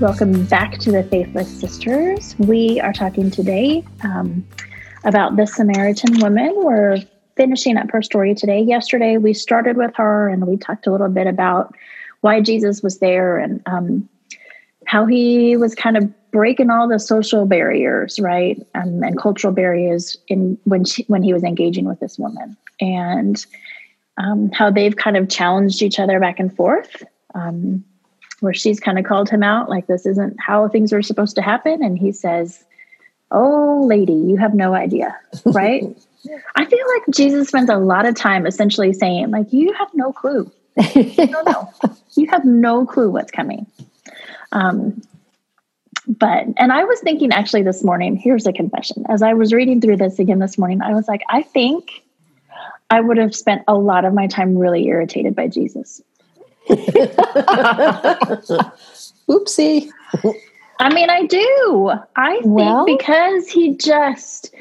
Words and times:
welcome 0.00 0.46
back 0.46 0.78
to 0.78 0.90
the 0.90 1.02
Faith 1.02 1.34
Lift 1.34 1.50
Sisters. 1.50 2.34
We 2.38 2.80
are 2.80 2.92
talking 2.92 3.30
today 3.30 3.84
um, 4.02 4.46
about 5.04 5.36
the 5.36 5.46
Samaritan 5.46 6.20
woman. 6.20 6.54
We're 6.56 7.02
finishing 7.36 7.76
up 7.76 7.90
her 7.90 8.00
story 8.00 8.34
today. 8.34 8.62
Yesterday, 8.62 9.18
we 9.18 9.34
started 9.34 9.76
with 9.76 9.94
her 9.96 10.30
and 10.30 10.46
we 10.46 10.56
talked 10.56 10.86
a 10.86 10.90
little 10.90 11.10
bit 11.10 11.26
about 11.26 11.74
why 12.22 12.40
Jesus 12.40 12.82
was 12.82 12.98
there 13.00 13.36
and 13.36 13.60
um, 13.66 14.08
how 14.86 15.04
he 15.04 15.58
was 15.58 15.74
kind 15.74 15.98
of 15.98 16.30
breaking 16.30 16.70
all 16.70 16.88
the 16.88 16.98
social 16.98 17.44
barriers, 17.44 18.18
right, 18.20 18.58
um, 18.74 19.02
and 19.02 19.18
cultural 19.18 19.52
barriers 19.52 20.16
in 20.28 20.56
when 20.64 20.86
she, 20.86 21.04
when 21.08 21.22
he 21.22 21.34
was 21.34 21.44
engaging 21.44 21.84
with 21.84 22.00
this 22.00 22.18
woman, 22.18 22.56
and 22.80 23.44
um, 24.16 24.50
how 24.52 24.70
they've 24.70 24.96
kind 24.96 25.18
of 25.18 25.28
challenged 25.28 25.82
each 25.82 25.98
other 25.98 26.18
back 26.18 26.40
and 26.40 26.56
forth. 26.56 27.04
Um, 27.34 27.84
where 28.40 28.54
she's 28.54 28.80
kind 28.80 28.98
of 28.98 29.04
called 29.04 29.28
him 29.28 29.42
out, 29.42 29.68
like 29.68 29.86
this 29.86 30.06
isn't 30.06 30.36
how 30.40 30.68
things 30.68 30.92
are 30.92 31.02
supposed 31.02 31.36
to 31.36 31.42
happen, 31.42 31.82
and 31.82 31.98
he 31.98 32.12
says, 32.12 32.64
"Oh, 33.30 33.84
lady, 33.86 34.14
you 34.14 34.36
have 34.36 34.54
no 34.54 34.74
idea, 34.74 35.16
right?" 35.46 35.84
I 36.54 36.64
feel 36.64 36.86
like 36.94 37.02
Jesus 37.10 37.48
spends 37.48 37.70
a 37.70 37.76
lot 37.76 38.06
of 38.06 38.14
time 38.14 38.46
essentially 38.46 38.92
saying, 38.92 39.30
like, 39.30 39.52
you 39.52 39.72
have 39.74 39.88
no 39.94 40.12
clue. 40.12 40.50
You 40.94 41.26
don't 41.26 41.46
know. 41.46 41.72
you 42.16 42.26
have 42.30 42.44
no 42.44 42.86
clue 42.86 43.10
what's 43.10 43.30
coming. 43.30 43.66
Um, 44.52 45.02
but, 46.06 46.46
and 46.56 46.72
I 46.72 46.84
was 46.84 47.00
thinking 47.00 47.32
actually 47.32 47.62
this 47.62 47.84
morning, 47.84 48.16
here's 48.16 48.46
a 48.46 48.52
confession. 48.52 49.04
As 49.08 49.22
I 49.22 49.34
was 49.34 49.52
reading 49.52 49.80
through 49.80 49.96
this 49.96 50.18
again 50.18 50.38
this 50.38 50.58
morning, 50.58 50.82
I 50.82 50.94
was 50.94 51.08
like, 51.08 51.22
I 51.28 51.42
think 51.42 52.02
I 52.90 53.00
would 53.00 53.16
have 53.16 53.34
spent 53.34 53.62
a 53.68 53.74
lot 53.74 54.04
of 54.04 54.12
my 54.12 54.26
time 54.26 54.56
really 54.56 54.86
irritated 54.86 55.34
by 55.34 55.48
Jesus. 55.48 56.02
Oopsie. 59.28 59.88
I 60.80 60.92
mean, 60.94 61.10
I 61.10 61.26
do. 61.26 61.92
I 62.16 62.32
think 62.40 62.44
Well- 62.46 62.86
because 62.86 63.48
he 63.48 63.76
just 63.76 64.54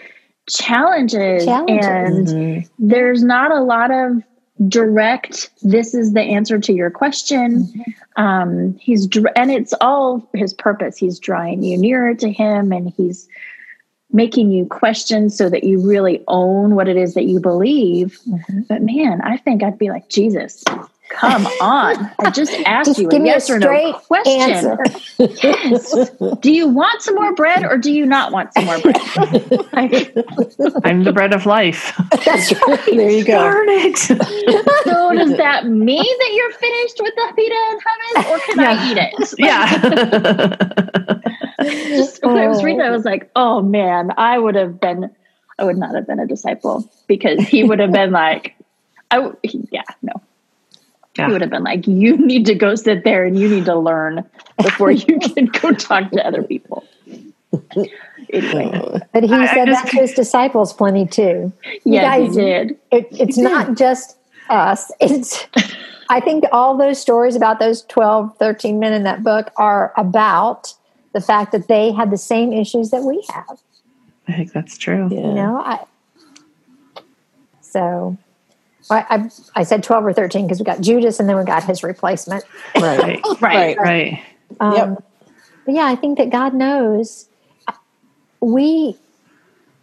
challenges, 0.50 1.46
Challenges. 1.46 1.86
and 1.86 2.28
Mhm. 2.28 2.70
there's 2.80 3.24
not 3.24 3.52
a 3.52 3.62
lot 3.62 3.92
of 3.92 4.22
direct 4.68 5.52
this 5.62 5.94
is 5.94 6.12
the 6.12 6.20
answer 6.22 6.60
to 6.60 6.74
your 6.74 6.90
question 6.90 7.66
um 8.18 8.76
he's 8.82 9.08
and 9.38 9.52
it's 9.52 9.74
all 9.80 10.22
his 10.34 10.54
purpose 10.54 10.98
he's 10.98 11.18
drawing 11.18 11.64
you 11.64 11.78
nearer 11.78 12.14
to 12.14 12.30
him 12.30 12.74
and 12.74 12.92
he's 12.98 13.26
making 14.12 14.52
you 14.52 14.66
question 14.66 15.30
so 15.30 15.50
that 15.50 15.64
you 15.64 15.80
really 15.80 16.22
own 16.28 16.76
what 16.76 16.90
it 16.90 16.98
is 16.98 17.14
that 17.14 17.24
you 17.24 17.40
believe 17.40 18.20
but 18.68 18.82
man 18.82 19.22
i 19.22 19.38
think 19.38 19.64
i'd 19.64 19.78
be 19.80 19.88
like 19.88 20.10
jesus 20.10 20.62
come 21.10 21.48
on 21.62 22.12
i 22.20 22.30
just 22.30 22.52
asked 22.66 22.88
Just 22.90 23.00
you 23.00 23.10
give 23.10 23.20
a 23.20 23.24
me 23.24 23.30
a 23.30 23.34
yes 23.34 23.50
or 23.50 23.58
no 23.60 23.94
question 23.94 24.42
answer. 24.42 24.78
yes 25.18 25.92
do 26.42 26.52
you 26.52 26.68
want 26.68 27.02
some 27.02 27.16
more 27.16 27.34
bread 27.34 27.64
or 27.64 27.78
do 27.78 27.92
you 27.92 28.06
not 28.06 28.32
want 28.32 28.54
some 28.54 28.66
more 28.66 28.80
bread 28.80 28.96
like, 29.74 30.14
I'm 30.84 31.04
the 31.04 31.12
bread 31.14 31.34
of 31.34 31.46
life. 31.46 31.94
That's 32.26 32.52
right. 32.68 32.80
There 32.86 33.10
you 33.10 33.24
go. 33.24 33.34
Darn 33.40 33.70
it. 33.70 33.98
So 33.98 34.16
does 35.14 35.36
that 35.38 35.68
mean 35.68 36.04
that 36.04 36.32
you're 36.34 36.52
finished 36.52 37.00
with 37.02 37.14
the 37.16 37.34
pita 37.36 37.56
and 37.70 37.82
hummus, 37.82 38.30
or 38.30 38.40
can 38.40 38.60
I 38.60 38.92
eat 38.92 38.98
it? 38.98 39.14
Like, 39.20 39.40
yeah. 39.40 39.66
just 41.98 42.20
when 42.26 42.38
I 42.38 42.48
was 42.48 42.64
reading, 42.64 42.82
I 42.82 42.92
was 42.92 43.06
like, 43.06 43.30
oh 43.36 43.62
man, 43.62 44.12
I 44.18 44.38
would 44.38 44.56
have 44.56 44.80
been, 44.80 45.10
I 45.58 45.64
would 45.64 45.78
not 45.78 45.96
have 45.96 46.08
been 46.08 46.20
a 46.20 46.28
disciple 46.28 46.90
because 47.08 47.40
he 47.48 47.64
would 47.64 47.80
have 47.80 47.92
been 47.92 48.12
like, 48.12 48.56
I, 49.12 49.16
w- 49.18 49.36
he- 49.44 49.68
yeah, 49.72 49.84
no, 50.02 50.14
he 51.28 51.32
would 51.32 51.42
have 51.42 51.50
been 51.50 51.64
like, 51.64 51.88
you 51.88 52.18
need 52.18 52.46
to 52.48 52.56
go 52.56 52.76
sit 52.76 53.04
there 53.04 53.24
and 53.26 53.40
you 53.40 53.50
need 53.50 53.66
to 53.66 53.76
learn 53.76 54.24
before 54.62 54.92
you 54.92 55.20
can 55.36 55.46
go 55.48 55.72
talk 55.74 56.12
to 56.12 56.26
other 56.26 56.44
people. 56.44 56.84
Anyway, 58.32 58.72
oh. 58.84 59.00
But 59.14 59.24
he 59.24 59.34
I- 59.34 59.44
I 59.44 59.54
said 59.54 59.66
just- 59.68 59.84
that 59.86 59.92
to 59.92 59.98
his 59.98 60.14
disciples 60.14 60.74
plenty 60.74 61.06
too. 61.06 61.52
You 61.66 61.82
yeah, 61.94 62.18
he 62.18 62.30
did. 62.30 62.78
It, 62.92 63.08
it's 63.12 63.38
not 63.38 63.76
just 63.78 64.18
us. 64.50 64.92
It's 65.00 65.48
I 66.12 66.20
think 66.20 66.44
all 66.52 66.76
those 66.76 67.00
stories 67.00 67.36
about 67.36 67.60
those 67.60 67.84
12, 67.84 68.36
13 68.38 68.80
men 68.80 68.94
in 68.94 69.04
that 69.04 69.24
book 69.24 69.52
are 69.58 69.94
about 69.96 70.74
the 71.14 71.22
fact 71.22 71.52
that 71.52 71.68
they 71.68 71.92
had 71.92 72.10
the 72.10 72.18
same 72.18 72.52
issues 72.52 72.90
that 72.90 73.04
we 73.04 73.24
have. 73.32 73.60
I 74.28 74.34
think 74.34 74.52
that's 74.52 74.76
true. 74.78 75.08
Yeah. 75.12 75.20
You 75.20 75.34
know, 75.36 75.62
I 75.64 75.86
so 77.62 78.18
I, 78.90 79.06
I, 79.10 79.30
I 79.56 79.64
said 79.64 79.84
12 79.84 80.06
or 80.06 80.14
13 80.14 80.46
because 80.46 80.60
we 80.60 80.66
got 80.66 80.82
Judas 80.82 81.20
and 81.20 81.28
then 81.28 81.38
we 81.38 81.44
got 81.44 81.64
his 81.64 81.84
replacement. 81.84 82.44
Right. 82.80 83.22
Right. 83.42 83.78
Right. 83.78 83.78
Right. 83.78 84.24
Um, 84.60 84.74
Yep. 84.76 85.04
But 85.66 85.76
yeah, 85.76 85.86
I 85.86 85.96
think 85.96 86.18
that 86.18 86.30
God 86.30 86.54
knows. 86.54 87.28
We, 88.42 88.98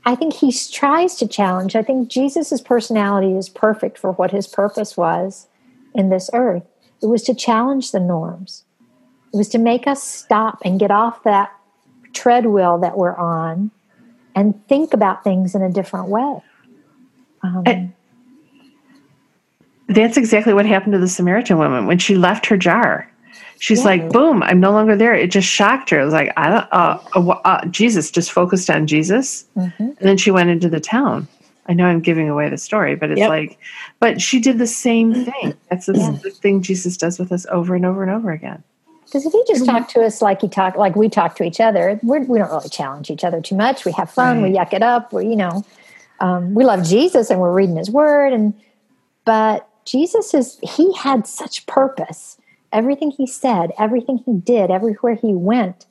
I 0.04 0.14
think 0.14 0.32
He 0.34 0.52
tries 0.72 1.14
to 1.16 1.28
challenge. 1.28 1.76
I 1.76 1.82
think 1.82 2.08
Jesus' 2.08 2.60
personality 2.60 3.36
is 3.36 3.48
perfect 3.48 3.98
for 3.98 4.12
what 4.12 4.30
His 4.30 4.46
purpose 4.46 4.96
was 4.96 5.46
in 5.94 6.08
this 6.08 6.30
earth. 6.32 6.64
It 7.02 7.06
was 7.06 7.22
to 7.24 7.34
challenge 7.34 7.92
the 7.92 8.00
norms. 8.00 8.64
It 9.32 9.36
was 9.36 9.48
to 9.50 9.58
make 9.58 9.86
us 9.86 10.02
stop 10.02 10.58
and 10.64 10.80
get 10.80 10.90
off 10.90 11.22
that 11.24 11.52
treadwheel 12.14 12.78
that 12.78 12.96
we're 12.96 13.16
on 13.16 13.70
and 14.34 14.66
think 14.68 14.94
about 14.94 15.22
things 15.22 15.54
in 15.54 15.62
a 15.62 15.70
different 15.70 16.08
way. 16.08 16.40
Um, 17.42 17.62
And- 17.66 17.92
That's 19.88 20.16
exactly 20.16 20.52
what 20.52 20.66
happened 20.66 20.92
to 20.94 20.98
the 20.98 21.08
Samaritan 21.08 21.58
woman 21.58 21.86
when 21.86 21.98
she 21.98 22.16
left 22.16 22.46
her 22.46 22.56
jar. 22.56 23.10
She's 23.58 23.80
Yeah. 23.80 23.86
like, 23.86 24.12
boom, 24.12 24.42
I'm 24.42 24.60
no 24.60 24.70
longer 24.72 24.96
there. 24.96 25.14
It 25.14 25.30
just 25.30 25.48
shocked 25.48 25.90
her. 25.90 26.00
It 26.00 26.04
was 26.04 26.12
like, 26.12 26.32
I 26.36 26.48
don't, 26.48 26.66
uh, 26.72 26.98
uh, 27.14 27.28
uh, 27.44 27.64
Jesus 27.66 28.10
just 28.10 28.30
focused 28.32 28.68
on 28.68 28.86
Jesus. 28.86 29.46
mhm. 29.56 29.72
And 29.78 29.96
then 30.00 30.16
she 30.18 30.30
went 30.30 30.50
into 30.50 30.68
the 30.68 30.80
town. 30.80 31.26
I 31.68 31.72
know 31.72 31.86
I'm 31.86 32.00
giving 32.00 32.28
away 32.28 32.48
the 32.48 32.58
story, 32.58 32.94
but 32.96 33.10
it's 33.10 33.20
Yep. 33.20 33.28
like, 33.28 33.58
but 33.98 34.20
she 34.20 34.38
did 34.40 34.58
the 34.58 34.66
same 34.66 35.24
thing. 35.24 35.54
That's 35.70 35.86
the, 35.86 35.94
Yeah. 35.94 36.12
the 36.22 36.30
thing 36.30 36.62
Jesus 36.62 36.96
does 36.96 37.18
with 37.18 37.32
us 37.32 37.46
over 37.50 37.74
and 37.74 37.86
over 37.86 38.02
and 38.02 38.12
over 38.12 38.30
again. 38.30 38.62
Because 39.04 39.24
if 39.24 39.32
he 39.32 39.42
just 39.46 39.64
talked 39.64 39.90
to 39.92 40.02
us 40.04 40.20
like 40.20 40.42
he 40.42 40.48
talked, 40.48 40.76
like 40.76 40.96
we 40.96 41.08
talk 41.08 41.36
to 41.36 41.44
each 41.44 41.60
other, 41.60 41.98
we're, 42.02 42.20
we 42.20 42.38
don't 42.38 42.50
really 42.50 42.68
challenge 42.68 43.10
each 43.10 43.24
other 43.24 43.40
too 43.40 43.54
much. 43.56 43.84
We 43.84 43.92
have 43.92 44.10
fun. 44.10 44.42
We 44.42 44.50
yuck 44.50 44.72
it 44.72 44.82
up. 44.82 45.12
We, 45.12 45.26
you 45.28 45.36
know, 45.36 45.64
um, 46.20 46.54
we 46.54 46.64
love 46.64 46.82
Jesus 46.84 47.30
and 47.30 47.40
we're 47.40 47.52
reading 47.52 47.76
His 47.76 47.90
Word. 47.90 48.32
And 48.32 48.52
but 49.24 49.65
Jesus 49.86 50.34
is 50.34 50.58
he 50.62 50.92
had 50.94 51.26
such 51.26 51.64
purpose. 51.66 52.36
Everything 52.72 53.10
he 53.10 53.26
said, 53.26 53.70
everything 53.78 54.18
he 54.26 54.34
did, 54.34 54.70
everywhere 54.70 55.14
he 55.14 55.32
went, 55.32 55.86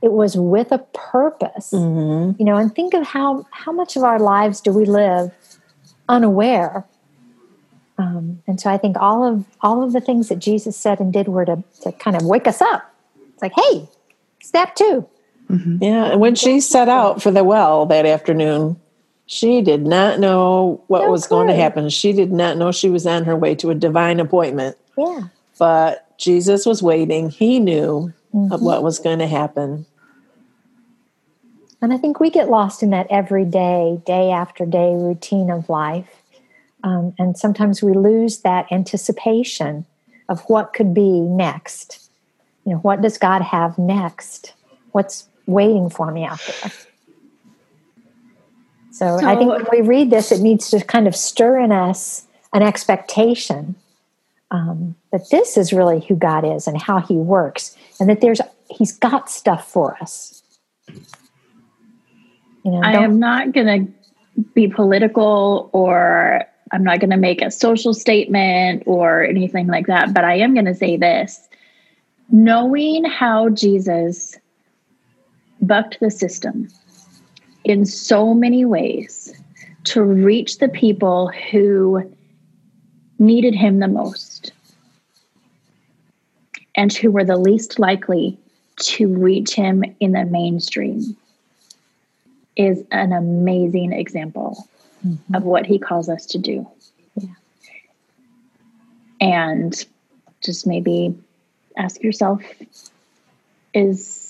it 0.00 0.12
was 0.12 0.36
with 0.36 0.72
a 0.72 0.78
purpose. 0.94 1.70
Mhm. 1.72 2.38
You 2.38 2.44
know, 2.46 2.56
and 2.56 2.74
think 2.74 2.94
of 2.94 3.06
how 3.06 3.44
how 3.50 3.72
much 3.72 3.96
of 3.96 4.04
our 4.04 4.18
lives 4.18 4.60
do 4.60 4.72
we 4.72 4.84
live 4.86 5.32
unaware. 6.08 6.86
Um, 7.98 8.42
and 8.46 8.60
so 8.60 8.70
I 8.70 8.78
think 8.78 8.96
all 8.98 9.24
of 9.24 9.44
all 9.60 9.82
of 9.82 9.92
the 9.92 10.00
things 10.00 10.28
that 10.28 10.38
Jesus 10.38 10.76
said 10.76 11.00
and 11.00 11.12
did 11.12 11.28
were 11.28 11.44
to, 11.44 11.62
to 11.82 11.92
kind 11.92 12.16
of 12.16 12.24
wake 12.24 12.46
us 12.46 12.60
up. 12.62 12.82
It's 13.32 13.42
like, 13.42 13.52
hey, 13.56 13.88
step 14.40 14.74
two. 14.74 15.06
Yeah. 15.80 16.06
And 16.12 16.20
when 16.20 16.34
she 16.34 16.60
set 16.60 16.88
out 16.88 17.22
for 17.22 17.30
the 17.30 17.44
well 17.44 17.86
that 17.86 18.06
afternoon, 18.06 18.80
she 19.26 19.62
did 19.62 19.86
not 19.86 20.20
know 20.20 20.82
what 20.86 21.02
No 21.02 21.10
was 21.10 21.26
going 21.26 21.48
to 21.48 21.54
happen. 21.54 21.88
She 21.88 22.12
did 22.12 22.32
not 22.32 22.56
know 22.56 22.72
she 22.72 22.90
was 22.90 23.06
on 23.06 23.24
her 23.24 23.36
way 23.36 23.54
to 23.56 23.70
a 23.70 23.74
divine 23.74 24.20
appointment. 24.20 24.76
Yeah. 24.96 25.22
But 25.58 26.18
Jesus 26.18 26.66
was 26.66 26.82
waiting. 26.82 27.30
He 27.30 27.58
knew 27.58 28.12
Mm-hmm. 28.34 28.52
of 28.52 28.62
what 28.62 28.82
was 28.82 28.98
going 28.98 29.20
to 29.20 29.28
happen. 29.28 29.86
And 31.80 31.92
I 31.92 31.98
think 31.98 32.18
we 32.18 32.30
get 32.30 32.50
lost 32.50 32.82
in 32.82 32.90
that 32.90 33.06
everyday, 33.08 34.02
day 34.04 34.32
after 34.32 34.66
day 34.66 34.92
routine 34.94 35.50
of 35.50 35.68
life. 35.68 36.08
Um, 36.82 37.14
and 37.16 37.38
sometimes 37.38 37.80
we 37.80 37.92
lose 37.92 38.40
that 38.40 38.72
anticipation 38.72 39.86
of 40.28 40.40
what 40.48 40.72
could 40.72 40.92
be 40.92 41.20
next. 41.20 42.10
You 42.64 42.72
know, 42.72 42.78
what 42.78 43.02
does 43.02 43.18
God 43.18 43.42
have 43.42 43.78
next? 43.78 44.54
What's 44.90 45.28
waiting 45.46 45.90
for 45.90 46.10
me 46.10 46.24
out 46.24 46.40
there? 46.46 46.72
So, 48.94 49.16
I 49.16 49.34
think 49.34 49.50
when 49.50 49.66
we 49.72 49.80
read 49.80 50.10
this, 50.10 50.30
it 50.30 50.40
needs 50.40 50.70
to 50.70 50.78
kind 50.78 51.08
of 51.08 51.16
stir 51.16 51.58
in 51.58 51.72
us 51.72 52.28
an 52.52 52.62
expectation 52.62 53.74
um, 54.52 54.94
that 55.10 55.30
this 55.30 55.56
is 55.56 55.72
really 55.72 55.98
who 56.06 56.14
God 56.14 56.44
is 56.44 56.68
and 56.68 56.80
how 56.80 57.00
He 57.00 57.16
works, 57.16 57.76
and 57.98 58.08
that 58.08 58.20
there's 58.20 58.40
he's 58.70 58.92
got 58.92 59.28
stuff 59.28 59.68
for 59.68 59.96
us. 60.00 60.44
You 62.64 62.70
know, 62.70 62.82
I 62.84 62.92
am 62.92 63.18
not 63.18 63.50
going 63.50 63.66
to 64.36 64.42
be 64.54 64.68
political 64.68 65.70
or 65.72 66.44
I'm 66.70 66.84
not 66.84 67.00
going 67.00 67.10
to 67.10 67.16
make 67.16 67.42
a 67.42 67.50
social 67.50 67.94
statement 67.94 68.84
or 68.86 69.24
anything 69.24 69.66
like 69.66 69.88
that, 69.88 70.14
but 70.14 70.22
I 70.22 70.36
am 70.36 70.54
going 70.54 70.66
to 70.66 70.74
say 70.74 70.96
this. 70.96 71.48
Knowing 72.30 73.04
how 73.04 73.48
Jesus 73.48 74.38
bucked 75.60 75.98
the 75.98 76.12
system 76.12 76.68
in 77.64 77.86
so 77.86 78.34
many 78.34 78.64
ways 78.64 79.34
to 79.84 80.02
reach 80.02 80.58
the 80.58 80.68
people 80.68 81.30
who 81.50 82.10
needed 83.18 83.54
him 83.54 83.78
the 83.78 83.88
most 83.88 84.52
and 86.74 86.92
who 86.92 87.10
were 87.10 87.24
the 87.24 87.36
least 87.36 87.78
likely 87.78 88.38
to 88.76 89.06
reach 89.08 89.54
him 89.54 89.84
in 90.00 90.12
the 90.12 90.24
mainstream 90.24 91.16
is 92.56 92.84
an 92.90 93.12
amazing 93.12 93.92
example 93.92 94.68
mm-hmm. 95.06 95.34
of 95.34 95.44
what 95.44 95.66
he 95.66 95.78
calls 95.78 96.08
us 96.08 96.26
to 96.26 96.38
do. 96.38 96.66
Yeah. 97.16 97.28
And 99.20 99.86
just 100.42 100.66
maybe 100.66 101.16
ask 101.76 102.02
yourself 102.02 102.42
is 103.72 104.23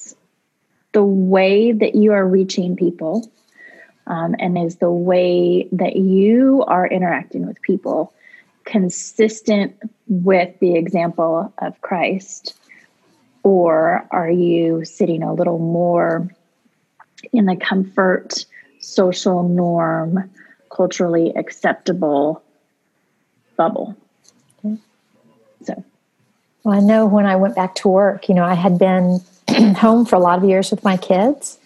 the 0.94 1.04
way 1.04 1.72
that 1.72 1.94
you 1.94 2.12
are 2.12 2.26
reaching 2.26 2.76
people 2.76 3.30
um, 4.06 4.34
and 4.38 4.56
is 4.56 4.76
the 4.76 4.90
way 4.90 5.68
that 5.72 5.96
you 5.96 6.64
are 6.66 6.86
interacting 6.86 7.46
with 7.46 7.60
people 7.62 8.14
consistent 8.64 9.76
with 10.08 10.58
the 10.60 10.76
example 10.76 11.52
of 11.58 11.80
Christ? 11.82 12.56
Or 13.42 14.06
are 14.10 14.30
you 14.30 14.84
sitting 14.84 15.22
a 15.22 15.34
little 15.34 15.58
more 15.58 16.30
in 17.32 17.44
the 17.44 17.56
comfort, 17.56 18.46
social 18.80 19.42
norm, 19.42 20.30
culturally 20.70 21.32
acceptable 21.34 22.42
bubble? 23.56 23.96
So. 25.64 25.84
Well, 26.62 26.76
I 26.76 26.80
know 26.80 27.06
when 27.06 27.26
I 27.26 27.36
went 27.36 27.56
back 27.56 27.74
to 27.76 27.88
work, 27.88 28.28
you 28.28 28.34
know, 28.34 28.44
I 28.44 28.54
had 28.54 28.78
been 28.78 29.20
home 29.76 30.06
for 30.06 30.16
a 30.16 30.20
lot 30.20 30.38
of 30.38 30.48
years 30.48 30.70
with 30.70 30.84
my 30.84 30.96
kids, 30.96 31.58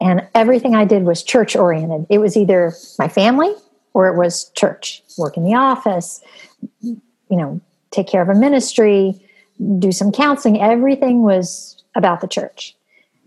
and 0.00 0.26
everything 0.34 0.74
I 0.74 0.84
did 0.84 1.04
was 1.04 1.22
church 1.22 1.56
oriented. 1.56 2.06
It 2.08 2.18
was 2.18 2.36
either 2.36 2.72
my 2.98 3.08
family 3.08 3.52
or 3.94 4.08
it 4.08 4.16
was 4.16 4.50
church, 4.50 5.02
work 5.16 5.36
in 5.36 5.44
the 5.44 5.54
office, 5.54 6.22
you 6.80 7.00
know, 7.30 7.60
take 7.90 8.06
care 8.06 8.22
of 8.22 8.28
a 8.28 8.34
ministry, 8.34 9.20
do 9.78 9.92
some 9.92 10.12
counseling. 10.12 10.60
Everything 10.60 11.22
was 11.22 11.82
about 11.94 12.20
the 12.20 12.28
church. 12.28 12.76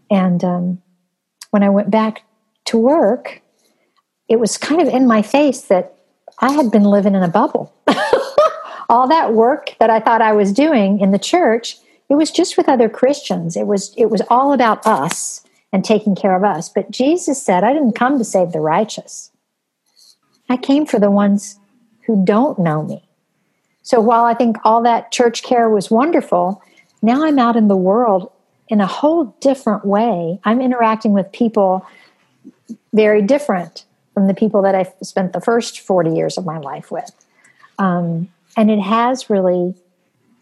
And 0.10 0.44
um, 0.44 0.82
when 1.52 1.64
I 1.64 1.70
went 1.70 1.90
back 1.90 2.24
to 2.66 2.78
work, 2.78 3.42
it 4.28 4.40
was 4.40 4.58
kind 4.58 4.82
of 4.82 4.88
in 4.88 5.08
my 5.08 5.22
face 5.22 5.64
that 5.64 5.96
I 6.40 6.54
had 6.54 6.72
been 6.72 6.84
living 6.84 7.16
in 7.16 7.24
a 7.24 7.28
bubble. 7.28 7.74
All 8.90 9.08
that 9.08 9.34
work 9.34 9.76
that 9.80 9.90
I 9.90 10.00
thought 10.00 10.22
I 10.22 10.34
was 10.34 10.52
doing 10.52 11.00
in 11.00 11.12
the 11.12 11.20
church, 11.20 11.78
it 12.12 12.16
was 12.16 12.30
just 12.30 12.58
with 12.58 12.68
other 12.68 12.90
Christians. 12.90 13.56
It 13.56 13.68
was 13.68 13.94
it 13.96 14.08
was 14.08 14.22
all 14.30 14.52
about 14.52 14.86
us 14.86 15.46
and 15.72 15.86
taking 15.86 16.14
care 16.14 16.36
of 16.36 16.44
us. 16.44 16.68
But 16.68 16.92
Jesus 16.92 17.42
said, 17.42 17.64
I 17.64 17.72
didn't 17.72 17.94
come 17.94 18.18
to 18.18 18.26
save 18.26 18.52
the 18.52 18.60
righteous. 18.60 19.32
I 20.50 20.58
came 20.58 20.86
for 20.86 21.00
the 21.00 21.10
ones 21.10 21.58
who 22.06 22.26
don't 22.26 22.60
know 22.60 22.84
me. 22.84 23.08
So 23.84 24.02
while 24.02 24.26
I 24.26 24.34
think 24.34 24.58
all 24.66 24.84
that 24.84 25.14
church 25.14 25.42
care 25.42 25.70
was 25.70 25.90
wonderful, 25.90 26.62
now 27.02 27.24
I'm 27.24 27.40
out 27.40 27.56
in 27.56 27.70
the 27.70 27.78
world 27.78 28.30
in 28.68 28.82
a 28.82 28.88
whole 28.88 29.34
different 29.40 29.86
way. 29.86 30.38
I'm 30.44 30.60
interacting 30.60 31.14
with 31.14 31.32
people 31.32 31.88
very 32.94 33.22
different 33.22 33.86
from 34.14 34.28
the 34.28 34.34
people 34.34 34.62
that 34.64 34.76
I 34.76 34.92
spent 35.02 35.32
the 35.32 35.40
first 35.40 35.80
40 35.80 36.12
years 36.12 36.38
of 36.38 36.46
my 36.46 36.58
life 36.58 36.92
with. 36.92 37.10
Um, 37.80 38.28
and 38.58 38.70
it 38.70 38.82
has 38.82 39.30
really 39.30 39.76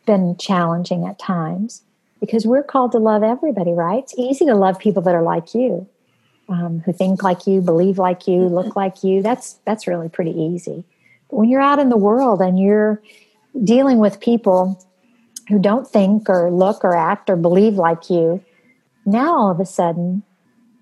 been 0.10 0.36
challenging 0.38 1.06
at 1.06 1.20
times 1.20 1.84
because 2.20 2.44
we're 2.44 2.64
called 2.64 2.92
to 2.92 2.98
love 2.98 3.22
everybody, 3.22 3.74
right? 3.74 4.02
It's 4.02 4.16
easy 4.18 4.44
to 4.46 4.56
love 4.56 4.80
people 4.80 5.04
that 5.04 5.14
are 5.14 5.22
like 5.22 5.54
you 5.54 5.88
um, 6.50 6.82
who 6.84 6.92
think 6.92 7.22
like 7.22 7.46
you, 7.46 7.62
believe 7.62 8.00
like 8.00 8.28
you, 8.28 8.42
look 8.58 8.76
like 8.76 9.04
you. 9.04 9.22
That's 9.22 9.60
that's 9.66 9.86
really 9.86 10.10
pretty 10.10 10.32
easy. 10.32 10.84
But 11.30 11.38
when 11.38 11.50
you're 11.50 11.62
out 11.62 11.78
in 11.78 11.90
the 11.90 11.98
world 11.98 12.42
and 12.42 12.60
you're 12.60 13.04
dealing 13.64 14.00
with 14.00 14.20
people 14.20 14.84
who 15.48 15.60
don't 15.60 15.88
think 15.88 16.28
or 16.28 16.50
look 16.50 16.84
or 16.84 16.96
act 16.96 17.30
or 17.30 17.36
believe 17.36 17.76
like 17.76 18.10
you, 18.10 18.44
now 19.06 19.36
all 19.36 19.52
of 19.52 19.60
a 19.60 19.66
sudden, 19.66 20.24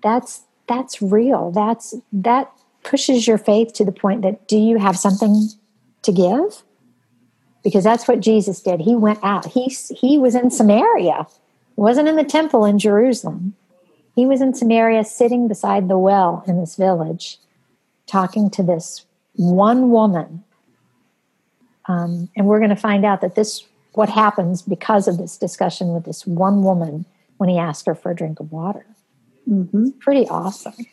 that's 0.02 0.40
that's 0.68 1.02
real. 1.02 1.50
That's 1.50 1.94
that 2.14 2.50
pushes 2.82 3.26
your 3.26 3.36
faith 3.36 3.74
to 3.74 3.84
the 3.84 3.92
point 3.92 4.22
that 4.22 4.48
do 4.48 4.56
you 4.56 4.78
have 4.78 4.96
something 4.96 5.50
to 6.00 6.12
give? 6.12 6.62
Because 7.68 7.84
that's 7.84 8.08
what 8.08 8.20
Jesus 8.20 8.62
did. 8.62 8.80
He 8.80 8.96
went 8.96 9.18
out. 9.22 9.44
He 9.44 9.66
he 9.94 10.16
was 10.16 10.34
in 10.34 10.50
Samaria. 10.50 11.26
wasn't 11.76 12.08
in 12.08 12.16
the 12.16 12.24
temple 12.24 12.64
in 12.64 12.78
Jerusalem. 12.78 13.54
He 14.14 14.24
was 14.24 14.40
in 14.40 14.54
Samaria 14.54 15.04
sitting 15.04 15.48
beside 15.48 15.86
the 15.86 15.98
well 15.98 16.42
in 16.46 16.58
this 16.58 16.76
village, 16.76 17.36
talking 18.06 18.48
to 18.52 18.62
this 18.62 19.04
one 19.34 19.90
woman. 19.90 20.44
Um, 21.84 22.30
and 22.34 22.46
we're 22.46 22.58
going 22.58 22.70
to 22.70 22.74
find 22.74 23.04
out 23.04 23.20
that 23.20 23.34
this, 23.34 23.66
what 23.92 24.08
happens 24.08 24.62
because 24.62 25.08
of 25.08 25.18
this 25.18 25.36
discussion 25.36 25.88
with 25.88 26.06
this 26.06 26.26
one 26.26 26.62
woman 26.62 27.04
when 27.36 27.50
he 27.50 27.58
asked 27.58 27.84
her 27.84 27.94
for 27.94 28.12
a 28.12 28.16
drink 28.16 28.40
of 28.40 28.50
water. 28.50 28.86
Mm-hmm. 29.46 29.90
Pretty 30.00 30.26
awesome. 30.28 30.86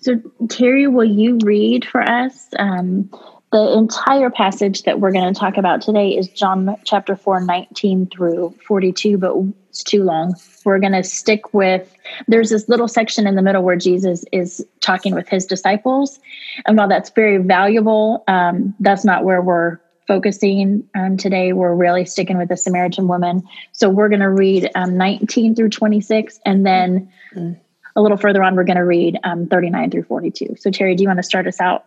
So, 0.00 0.22
Terry, 0.48 0.86
will 0.86 1.04
you 1.04 1.38
read 1.44 1.84
for 1.84 2.00
us 2.00 2.48
um, 2.58 3.10
the 3.50 3.72
entire 3.72 4.30
passage 4.30 4.82
that 4.82 5.00
we're 5.00 5.12
going 5.12 5.32
to 5.32 5.38
talk 5.38 5.56
about 5.56 5.80
today 5.80 6.10
is 6.10 6.28
John 6.28 6.76
chapter 6.84 7.16
4, 7.16 7.40
19 7.40 8.06
through 8.06 8.54
42, 8.66 9.16
but 9.16 9.34
it's 9.70 9.82
too 9.82 10.04
long. 10.04 10.34
We're 10.66 10.78
going 10.78 10.92
to 10.92 11.02
stick 11.02 11.54
with, 11.54 11.90
there's 12.26 12.50
this 12.50 12.68
little 12.68 12.88
section 12.88 13.26
in 13.26 13.36
the 13.36 13.42
middle 13.42 13.62
where 13.62 13.76
Jesus 13.76 14.24
is 14.32 14.64
talking 14.80 15.14
with 15.14 15.28
his 15.28 15.46
disciples. 15.46 16.20
And 16.66 16.76
while 16.76 16.88
that's 16.88 17.08
very 17.10 17.38
valuable, 17.38 18.22
um, 18.28 18.74
that's 18.80 19.04
not 19.04 19.24
where 19.24 19.40
we're 19.40 19.78
focusing 20.06 20.86
um, 20.94 21.16
today. 21.16 21.54
We're 21.54 21.74
really 21.74 22.04
sticking 22.04 22.36
with 22.36 22.50
the 22.50 22.56
Samaritan 22.56 23.08
woman. 23.08 23.42
So 23.72 23.88
we're 23.88 24.10
going 24.10 24.20
to 24.20 24.30
read 24.30 24.70
um, 24.74 24.98
19 24.98 25.54
through 25.54 25.70
26, 25.70 26.38
and 26.44 26.66
then 26.66 27.10
mm. 27.34 27.58
a 27.96 28.02
little 28.02 28.18
further 28.18 28.42
on, 28.42 28.56
we're 28.56 28.64
going 28.64 28.76
to 28.76 28.84
read 28.84 29.18
um, 29.24 29.46
39 29.46 29.90
through 29.90 30.02
42. 30.02 30.56
So, 30.58 30.70
Terry, 30.70 30.94
do 30.94 31.02
you 31.02 31.08
want 31.08 31.18
to 31.18 31.22
start 31.22 31.46
us 31.46 31.60
out? 31.60 31.86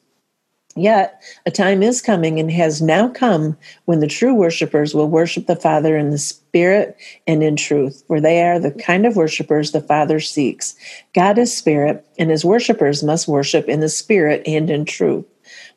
Yet 0.75 1.21
a 1.45 1.51
time 1.51 1.83
is 1.83 2.01
coming 2.01 2.39
and 2.39 2.49
has 2.51 2.81
now 2.81 3.09
come 3.09 3.57
when 3.85 3.99
the 3.99 4.07
true 4.07 4.33
worshippers 4.33 4.93
will 4.93 5.09
worship 5.09 5.47
the 5.47 5.55
Father 5.55 5.97
in 5.97 6.11
the 6.11 6.17
Spirit 6.17 6.95
and 7.27 7.43
in 7.43 7.57
truth, 7.57 8.03
for 8.07 8.21
they 8.21 8.41
are 8.41 8.59
the 8.59 8.71
kind 8.71 9.05
of 9.05 9.17
worshippers 9.17 9.71
the 9.71 9.81
Father 9.81 10.19
seeks. 10.19 10.75
God 11.13 11.37
is 11.37 11.55
Spirit, 11.55 12.05
and 12.17 12.29
his 12.29 12.45
worshippers 12.45 13.03
must 13.03 13.27
worship 13.27 13.67
in 13.67 13.81
the 13.81 13.89
Spirit 13.89 14.43
and 14.45 14.69
in 14.69 14.85
truth. 14.85 15.25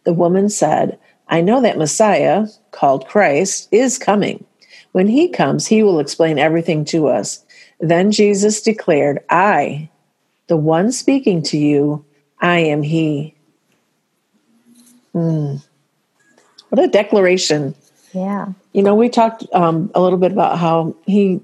The 0.04 0.12
woman 0.12 0.48
said, 0.48 0.98
I 1.28 1.40
know 1.40 1.60
that 1.62 1.78
Messiah, 1.78 2.46
called 2.70 3.08
Christ, 3.08 3.68
is 3.72 3.98
coming. 3.98 4.44
When 4.92 5.08
he 5.08 5.28
comes, 5.28 5.66
he 5.66 5.82
will 5.82 5.98
explain 5.98 6.38
everything 6.38 6.84
to 6.86 7.08
us. 7.08 7.44
Then 7.80 8.12
Jesus 8.12 8.62
declared, 8.62 9.24
I, 9.28 9.90
the 10.46 10.56
one 10.56 10.92
speaking 10.92 11.42
to 11.44 11.58
you, 11.58 12.04
I 12.40 12.58
am 12.58 12.82
he. 12.82 13.33
Mm. 15.14 15.64
What 16.70 16.84
a 16.84 16.88
declaration. 16.88 17.74
Yeah. 18.12 18.48
You 18.72 18.82
know, 18.82 18.94
we 18.94 19.08
talked 19.08 19.44
um, 19.52 19.90
a 19.94 20.00
little 20.00 20.18
bit 20.18 20.32
about 20.32 20.58
how 20.58 20.96
he 21.06 21.40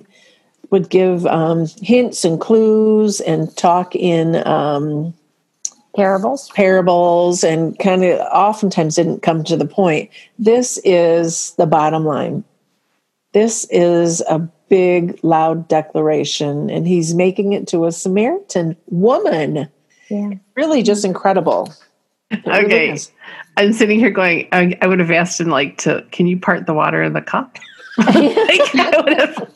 would 0.70 0.88
give 0.88 1.26
um, 1.26 1.66
hints 1.82 2.24
and 2.24 2.40
clues 2.40 3.20
and 3.20 3.54
talk 3.56 3.94
in 3.94 4.46
um, 4.46 5.14
parables 5.96 6.48
parables 6.50 7.42
and 7.42 7.76
kind 7.80 8.04
of 8.04 8.20
oftentimes 8.32 8.94
didn't 8.94 9.22
come 9.22 9.42
to 9.42 9.56
the 9.56 9.66
point 9.66 10.08
this 10.38 10.78
is 10.84 11.52
the 11.54 11.66
bottom 11.66 12.04
line 12.04 12.44
this 13.32 13.66
is 13.70 14.20
a 14.28 14.38
big, 14.70 15.18
loud 15.22 15.68
declaration, 15.68 16.70
and 16.70 16.86
he's 16.86 17.12
making 17.14 17.52
it 17.52 17.68
to 17.68 17.84
a 17.84 17.92
Samaritan 17.92 18.76
woman. 18.86 19.68
Yeah. 20.08 20.30
Really 20.56 20.82
just 20.82 21.04
incredible. 21.04 21.72
It 22.30 22.46
Okay. 22.46 22.90
is. 22.92 23.10
I'm 23.60 23.72
sitting 23.74 23.98
here 23.98 24.10
going, 24.10 24.48
I, 24.52 24.76
I 24.80 24.86
would 24.86 25.00
have 25.00 25.10
asked 25.10 25.38
him 25.40 25.48
like 25.48 25.76
to, 25.78 26.04
can 26.12 26.26
you 26.26 26.38
part 26.38 26.66
the 26.66 26.72
water 26.72 27.02
in 27.02 27.12
the 27.12 27.20
cup? 27.20 27.58
like 27.98 28.08
I 28.08 29.00
would 29.04 29.18
have. 29.18 29.50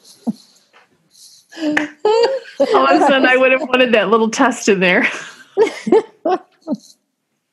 All 2.75 2.87
of 2.87 3.01
a 3.03 3.07
sudden, 3.07 3.27
I 3.27 3.37
would 3.39 3.53
have 3.53 3.63
wanted 3.63 3.93
that 3.95 4.11
little 4.11 4.31
test 4.31 4.69
in 4.69 4.81
there. 4.81 5.09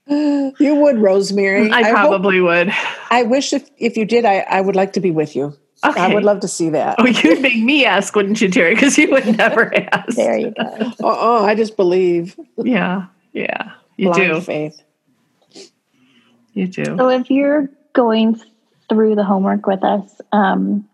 You 0.08 0.76
would, 0.76 0.98
Rosemary. 0.98 1.72
I 1.72 1.84
hope- 1.84 1.94
probably 1.94 2.42
would. 2.42 2.70
I 3.12 3.24
wish 3.24 3.54
if, 3.54 3.70
if 3.78 3.96
you 3.96 4.04
did, 4.04 4.26
I, 4.26 4.40
I 4.40 4.60
would 4.60 4.76
like 4.76 4.92
to 4.94 5.00
be 5.00 5.10
with 5.10 5.38
you. 5.38 5.56
I 5.84 6.14
would 6.14 6.24
love 6.24 6.42
to 6.42 6.50
see 6.50 6.70
that. 6.72 6.98
Oh, 7.00 7.08
you'd 7.08 7.42
make 7.42 7.58
me 7.58 7.86
ask, 7.86 8.14
wouldn't 8.14 8.42
you, 8.42 8.50
Terry? 8.50 8.76
Because 8.76 8.98
you 8.98 9.10
would 9.10 9.38
never 9.38 9.74
ask. 9.94 10.18
There 10.18 10.38
you 10.38 10.52
go. 10.52 10.64
Oh, 10.80 10.96
oh, 11.02 11.46
I 11.46 11.56
just 11.56 11.78
believe. 11.78 12.38
Yeah, 12.58 13.06
yeah, 13.32 13.72
you 13.96 14.08
Blind 14.12 14.34
do. 14.34 14.42
faith. 14.42 14.82
You 16.54 16.68
do. 16.68 16.98
So 16.98 17.10
if 17.10 17.30
you're 17.30 17.70
going 17.94 18.40
through 18.90 19.16
the 19.16 19.24
homework 19.24 19.66
with 19.68 19.84
us, 19.84 20.22
um, 20.32 20.88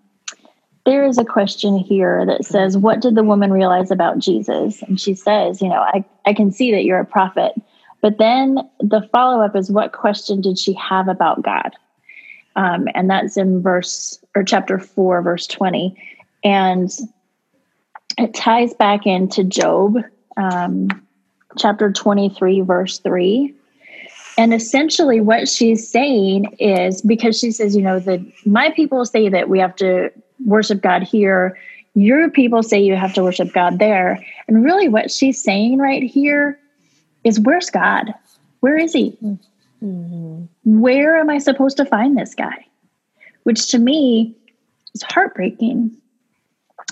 there 0.85 1.05
is 1.05 1.17
a 1.17 1.25
question 1.25 1.77
here 1.77 2.25
that 2.25 2.45
says, 2.45 2.77
What 2.77 3.01
did 3.01 3.15
the 3.15 3.23
woman 3.23 3.51
realize 3.51 3.91
about 3.91 4.19
Jesus? 4.19 4.81
And 4.83 4.99
she 4.99 5.13
says, 5.13 5.61
You 5.61 5.69
know, 5.69 5.81
I, 5.81 6.05
I 6.25 6.33
can 6.33 6.51
see 6.51 6.71
that 6.71 6.85
you're 6.85 6.99
a 6.99 7.05
prophet. 7.05 7.53
But 8.01 8.19
then 8.19 8.59
the 8.79 9.07
follow 9.11 9.43
up 9.43 9.55
is, 9.55 9.69
What 9.69 9.91
question 9.91 10.39
did 10.39 10.57
she 10.57 10.73
have 10.73 11.09
about 11.09 11.43
God? 11.43 11.71
Um, 12.55 12.87
and 12.95 13.09
that's 13.09 13.37
in 13.37 13.61
verse 13.61 14.17
or 14.33 14.43
chapter 14.43 14.79
4, 14.79 15.21
verse 15.21 15.45
20. 15.45 15.95
And 16.43 16.89
it 18.17 18.33
ties 18.33 18.73
back 18.73 19.05
into 19.05 19.43
Job, 19.43 19.97
um, 20.37 20.87
chapter 21.57 21.91
23, 21.91 22.61
verse 22.61 22.99
3. 22.99 23.53
And 24.37 24.53
essentially, 24.53 25.19
what 25.19 25.49
she's 25.49 25.89
saying 25.89 26.55
is 26.59 27.01
because 27.01 27.39
she 27.39 27.51
says, 27.51 27.75
you 27.75 27.81
know, 27.81 27.99
that 27.99 28.21
my 28.45 28.71
people 28.71 29.03
say 29.03 29.29
that 29.29 29.49
we 29.49 29.59
have 29.59 29.75
to 29.77 30.11
worship 30.45 30.81
God 30.81 31.03
here, 31.03 31.57
your 31.95 32.29
people 32.29 32.61
say 32.61 32.79
you 32.79 32.95
have 32.95 33.15
to 33.15 33.23
worship 33.23 33.51
God 33.51 33.79
there. 33.79 34.23
And 34.47 34.63
really, 34.63 34.87
what 34.87 35.09
she's 35.09 35.41
saying 35.41 35.79
right 35.79 36.03
here 36.03 36.59
is, 37.23 37.39
where's 37.39 37.71
God? 37.71 38.13
Where 38.59 38.77
is 38.77 38.93
he? 38.93 39.17
Mm-hmm. 39.83 40.45
Where 40.65 41.17
am 41.17 41.29
I 41.29 41.39
supposed 41.39 41.77
to 41.77 41.85
find 41.85 42.15
this 42.15 42.35
guy? 42.35 42.65
Which 43.43 43.69
to 43.71 43.79
me 43.79 44.35
is 44.93 45.01
heartbreaking 45.01 45.95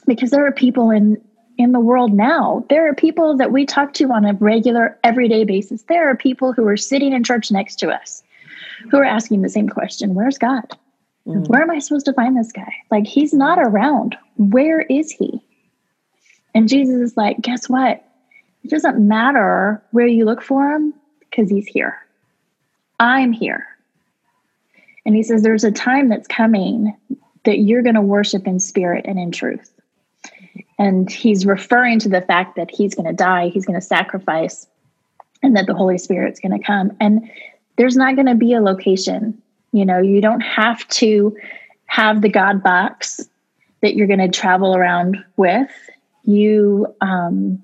because 0.07 0.31
there 0.31 0.45
are 0.45 0.51
people 0.51 0.89
in 0.89 1.21
in 1.57 1.71
the 1.71 1.79
world 1.79 2.13
now. 2.13 2.65
There 2.69 2.87
are 2.89 2.93
people 2.93 3.37
that 3.37 3.51
we 3.51 3.65
talk 3.65 3.93
to 3.93 4.11
on 4.11 4.25
a 4.25 4.33
regular, 4.33 4.97
everyday 5.03 5.43
basis. 5.43 5.83
There 5.83 6.09
are 6.09 6.15
people 6.15 6.53
who 6.53 6.67
are 6.67 6.77
sitting 6.77 7.13
in 7.13 7.23
church 7.23 7.51
next 7.51 7.77
to 7.79 7.89
us 7.89 8.23
who 8.91 8.97
are 8.97 9.05
asking 9.05 9.41
the 9.41 9.49
same 9.49 9.69
question 9.69 10.13
Where's 10.13 10.37
God? 10.37 10.65
Mm. 11.27 11.47
Where 11.47 11.61
am 11.61 11.71
I 11.71 11.79
supposed 11.79 12.05
to 12.05 12.13
find 12.13 12.37
this 12.37 12.51
guy? 12.51 12.73
Like, 12.91 13.07
he's 13.07 13.33
not 13.33 13.57
around. 13.59 14.15
Where 14.37 14.81
is 14.81 15.11
he? 15.11 15.41
And 16.53 16.69
Jesus 16.69 16.95
is 16.95 17.17
like, 17.17 17.41
Guess 17.41 17.69
what? 17.69 18.03
It 18.63 18.71
doesn't 18.71 18.99
matter 18.99 19.83
where 19.91 20.07
you 20.07 20.25
look 20.25 20.41
for 20.41 20.71
him 20.71 20.93
because 21.19 21.49
he's 21.49 21.67
here. 21.67 21.97
I'm 22.99 23.31
here. 23.31 23.67
And 25.05 25.15
he 25.15 25.23
says, 25.23 25.43
There's 25.43 25.63
a 25.63 25.71
time 25.71 26.09
that's 26.09 26.27
coming 26.27 26.95
that 27.45 27.59
you're 27.59 27.83
going 27.83 27.95
to 27.95 28.01
worship 28.01 28.47
in 28.47 28.59
spirit 28.59 29.05
and 29.07 29.19
in 29.19 29.31
truth. 29.31 29.71
And 30.77 31.09
he's 31.09 31.45
referring 31.45 31.99
to 31.99 32.09
the 32.09 32.21
fact 32.21 32.55
that 32.57 32.69
he's 32.69 32.93
going 32.93 33.07
to 33.07 33.13
die, 33.13 33.49
he's 33.49 33.65
going 33.65 33.79
to 33.79 33.85
sacrifice, 33.85 34.67
and 35.41 35.55
that 35.55 35.67
the 35.67 35.73
Holy 35.73 35.97
Spirit's 35.97 36.39
going 36.39 36.57
to 36.57 36.65
come. 36.65 36.91
And 36.99 37.29
there's 37.77 37.95
not 37.95 38.15
going 38.15 38.27
to 38.27 38.35
be 38.35 38.53
a 38.53 38.61
location. 38.61 39.41
You 39.71 39.85
know, 39.85 39.99
you 39.99 40.21
don't 40.21 40.41
have 40.41 40.87
to 40.89 41.35
have 41.85 42.21
the 42.21 42.29
God 42.29 42.61
box 42.63 43.21
that 43.81 43.95
you're 43.95 44.07
going 44.07 44.19
to 44.19 44.29
travel 44.29 44.75
around 44.75 45.23
with. 45.37 45.71
You, 46.23 46.93
um, 47.01 47.61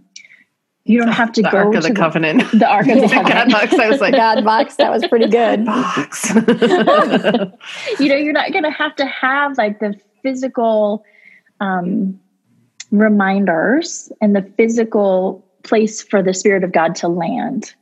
you 0.86 1.00
don't 1.00 1.12
have 1.12 1.32
to 1.34 1.41
the 1.41 1.50
go 1.50 1.58
Ark 1.58 1.75
of 1.75 1.84
to 1.84 1.89
the 1.89 1.96
Covenant. 1.96 2.50
the 2.53 2.68
Ark 2.68 2.88
of 2.88 3.01
the 3.01 3.08
God 3.27 3.51
box. 3.51 3.74
I 3.74 3.89
was 3.89 4.00
like, 4.00 4.13
God 4.13 4.44
box, 4.46 4.75
that 4.77 4.91
was 4.91 5.06
pretty 5.08 5.27
good. 5.27 5.65
box. 5.65 6.30
you 8.00 8.08
know 8.08 8.15
you're 8.15 8.34
not 8.34 8.51
going 8.51 8.63
to 8.63 8.72
have 8.72 8.96
to 8.96 9.06
have 9.06 9.58
like 9.58 9.80
the 9.80 10.00
physical 10.22 11.03
um, 11.60 12.20
reminders 12.91 14.12
and 14.21 14.36
the 14.36 14.41
physical 14.57 15.43
place 15.63 16.01
for 16.01 16.21
the 16.21 16.33
spirit 16.33 16.63
of 16.63 16.71
god 16.71 16.95
to 16.95 17.07
land 17.07 17.74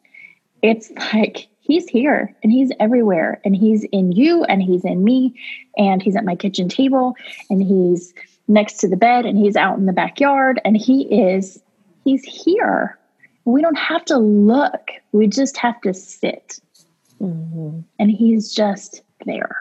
it's 0.62 0.92
like 1.14 1.48
he's 1.62 1.88
here 1.88 2.36
and 2.44 2.52
he's 2.52 2.72
everywhere 2.80 3.40
and 3.46 3.56
he's 3.56 3.84
in 3.92 4.12
you 4.12 4.44
and 4.46 4.62
he's 4.62 4.84
in 4.86 5.04
me 5.04 5.34
and 5.78 6.02
he's 6.02 6.16
at 6.16 6.26
my 6.26 6.36
kitchen 6.36 6.68
table 6.70 7.16
and 7.50 7.64
he's 7.64 8.14
next 8.48 8.78
to 8.78 8.88
the 8.88 8.98
bed 8.98 9.26
and 9.26 9.38
he's 9.38 9.56
out 9.56 9.78
in 9.78 9.86
the 9.86 9.94
backyard 9.94 10.60
and 10.66 10.76
he 10.78 11.04
is 11.04 11.62
he's 12.04 12.24
here 12.24 12.98
we 13.46 13.62
don't 13.62 13.78
have 13.78 14.04
to 14.06 14.18
look 14.18 14.92
we 15.12 15.26
just 15.28 15.58
have 15.58 15.80
to 15.82 15.94
sit 15.94 16.60
Mhm. 17.22 17.84
and 18.00 18.12
he's 18.12 18.54
just 18.54 19.02
there 19.26 19.58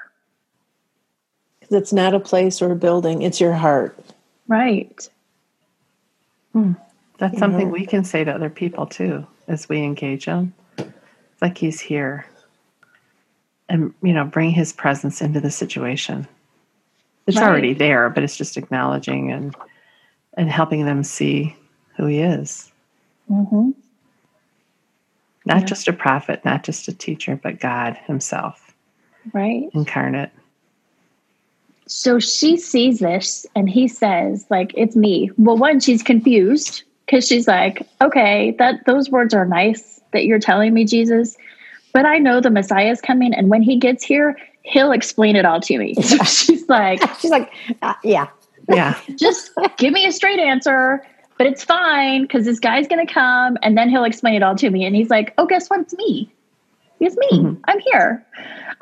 'Cause 1.60 1.72
It's 1.72 1.92
not 1.92 2.14
a 2.14 2.20
place 2.20 2.62
or 2.62 2.70
a 2.72 2.76
building, 2.76 3.22
it's 3.22 3.40
your 3.40 3.52
heart. 3.54 3.98
Right. 4.46 5.08
That's 7.18 7.34
You 7.34 7.40
something 7.40 7.68
know. 7.68 7.72
we 7.72 7.86
can 7.86 8.04
say 8.04 8.24
to 8.24 8.34
other 8.34 8.50
people 8.50 8.86
too 8.86 9.26
as 9.48 9.68
we 9.68 9.78
engage 9.82 10.26
them. 10.26 10.54
It's 11.32 11.42
like 11.42 11.58
he's 11.58 11.80
here. 11.80 12.26
And, 13.68 13.94
you 14.02 14.12
know, 14.14 14.24
bring 14.24 14.50
his 14.52 14.72
presence 14.72 15.22
into 15.22 15.40
the 15.40 15.50
situation. 15.50 16.28
It's 17.26 17.36
Right. 17.36 17.48
already 17.48 17.74
there, 17.74 18.10
but 18.10 18.24
it's 18.24 18.36
just 18.36 18.56
acknowledging 18.56 19.32
and 19.32 19.54
and 20.36 20.50
helping 20.50 20.84
them 20.86 21.04
see 21.04 21.56
who 21.96 22.06
he 22.06 22.20
is. 22.20 22.72
hmm 23.28 23.70
Not 25.46 25.62
Yeah. 25.62 25.66
just 25.66 25.88
a 25.88 25.92
prophet, 25.92 26.44
not 26.44 26.64
just 26.64 26.88
a 26.88 26.94
teacher, 26.94 27.38
but 27.42 27.60
God 27.60 27.96
himself 28.06 28.74
Right. 29.32 29.70
incarnate. 29.72 30.30
So 31.88 32.18
she 32.18 32.56
sees 32.56 33.00
this 33.00 33.46
and 33.56 33.68
he 33.68 33.88
says, 33.88 34.46
like, 34.50 34.72
it's 34.76 34.94
me. 34.94 35.30
Well, 35.38 35.56
one, 35.56 35.80
she's 35.80 36.02
confused 36.02 36.82
because 37.06 37.26
she's 37.26 37.48
like, 37.48 37.86
okay, 38.02 38.54
that 38.58 38.84
those 38.86 39.10
words 39.10 39.32
are 39.32 39.46
nice 39.46 40.00
that 40.12 40.26
you're 40.26 40.38
telling 40.38 40.74
me, 40.74 40.84
Jesus, 40.84 41.36
but 41.92 42.04
I 42.04 42.18
know 42.18 42.40
the 42.40 42.50
Messiah 42.50 42.90
is 42.90 43.00
coming, 43.00 43.34
and 43.34 43.48
when 43.48 43.62
he 43.62 43.76
gets 43.76 44.04
here, 44.04 44.36
he'll 44.62 44.92
explain 44.92 45.34
it 45.34 45.44
all 45.44 45.60
to 45.62 45.78
me. 45.78 45.94
So 45.94 46.16
she's 46.24 46.68
like, 46.68 47.00
She's 47.20 47.30
like, 47.30 47.52
uh, 47.82 47.94
yeah. 48.04 48.28
Yeah. 48.68 49.00
just 49.16 49.50
give 49.78 49.94
me 49.94 50.06
a 50.06 50.12
straight 50.12 50.38
answer, 50.38 51.02
but 51.38 51.46
it's 51.46 51.64
fine 51.64 52.22
because 52.22 52.44
this 52.44 52.60
guy's 52.60 52.86
going 52.86 53.06
to 53.06 53.10
come 53.10 53.56
and 53.62 53.78
then 53.78 53.88
he'll 53.88 54.04
explain 54.04 54.34
it 54.34 54.42
all 54.42 54.54
to 54.56 54.68
me. 54.68 54.84
And 54.84 54.94
he's 54.94 55.08
like, 55.08 55.32
oh, 55.38 55.46
guess 55.46 55.68
what? 55.70 55.80
It's 55.80 55.94
me. 55.94 56.30
It's 57.00 57.16
me. 57.16 57.28
Mhm. 57.32 57.60
I'm 57.66 57.78
here. 57.80 58.24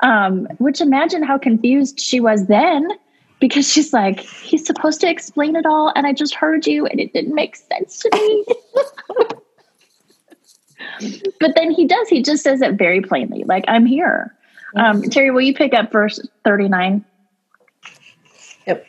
Um, 0.01 0.47
which 0.57 0.81
imagine 0.81 1.23
how 1.23 1.37
confused 1.37 1.99
she 1.99 2.19
was 2.19 2.47
then 2.47 2.87
because 3.39 3.71
she's 3.71 3.93
like, 3.93 4.19
he's 4.19 4.65
supposed 4.65 5.01
to 5.01 5.09
explain 5.09 5.55
it 5.55 5.65
all. 5.65 5.91
And 5.95 6.07
I 6.07 6.13
just 6.13 6.35
heard 6.35 6.65
you 6.65 6.85
and 6.85 6.99
it 6.99 7.13
didn't 7.13 7.35
make 7.35 7.55
sense 7.55 7.99
to 7.99 8.09
me. 8.13 8.45
but 11.39 11.53
then 11.55 11.71
he 11.71 11.85
does. 11.85 12.07
He 12.07 12.21
just 12.21 12.43
says 12.43 12.61
it 12.61 12.75
very 12.75 13.01
plainly 13.01 13.43
like, 13.43 13.65
I'm 13.67 13.85
here. 13.85 14.33
Um, 14.75 15.01
Terry, 15.01 15.31
will 15.31 15.41
you 15.41 15.53
pick 15.53 15.73
up 15.73 15.91
verse 15.91 16.19
39? 16.43 17.03
Yep. 18.67 18.85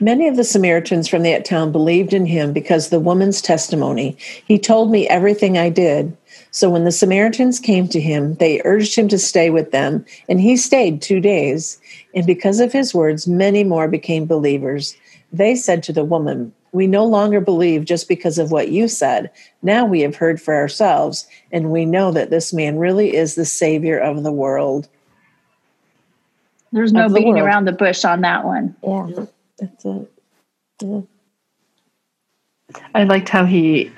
Many 0.00 0.28
of 0.28 0.36
the 0.36 0.44
Samaritans 0.44 1.08
from 1.08 1.22
that 1.24 1.44
town 1.44 1.72
believed 1.72 2.12
in 2.12 2.26
him 2.26 2.52
because 2.52 2.90
the 2.90 3.00
woman's 3.00 3.42
testimony. 3.42 4.16
He 4.46 4.58
told 4.58 4.90
me 4.90 5.08
everything 5.08 5.58
I 5.58 5.70
did. 5.70 6.16
So 6.50 6.70
when 6.70 6.84
the 6.84 6.92
Samaritans 6.92 7.60
came 7.60 7.88
to 7.88 8.00
him, 8.00 8.34
they 8.34 8.62
urged 8.64 8.96
him 8.96 9.08
to 9.08 9.18
stay 9.18 9.50
with 9.50 9.70
them, 9.70 10.04
and 10.28 10.40
he 10.40 10.56
stayed 10.56 11.00
two 11.00 11.20
days. 11.20 11.80
And 12.14 12.26
because 12.26 12.60
of 12.60 12.72
his 12.72 12.94
words, 12.94 13.26
many 13.26 13.64
more 13.64 13.88
became 13.88 14.26
believers. 14.26 14.96
They 15.32 15.54
said 15.54 15.82
to 15.84 15.92
the 15.92 16.04
woman, 16.04 16.52
We 16.72 16.86
no 16.86 17.04
longer 17.04 17.40
believe 17.40 17.84
just 17.84 18.08
because 18.08 18.38
of 18.38 18.50
what 18.50 18.70
you 18.70 18.88
said. 18.88 19.30
Now 19.62 19.84
we 19.84 20.00
have 20.00 20.16
heard 20.16 20.40
for 20.40 20.54
ourselves, 20.54 21.26
and 21.52 21.70
we 21.70 21.84
know 21.84 22.12
that 22.12 22.30
this 22.30 22.52
man 22.52 22.78
really 22.78 23.14
is 23.14 23.34
the 23.34 23.44
Savior 23.44 23.98
of 23.98 24.22
the 24.22 24.32
world. 24.32 24.88
There's 26.72 26.92
no 26.92 27.08
the 27.08 27.14
beating 27.14 27.34
world. 27.34 27.46
around 27.46 27.64
the 27.64 27.72
bush 27.72 28.04
on 28.04 28.20
that 28.22 28.44
one. 28.44 28.76
Yeah. 28.82 29.26
That's 29.58 29.84
it. 29.84 30.12
Yeah. 30.82 31.00
I 32.94 33.04
liked 33.04 33.28
how 33.28 33.44
he 33.44 33.90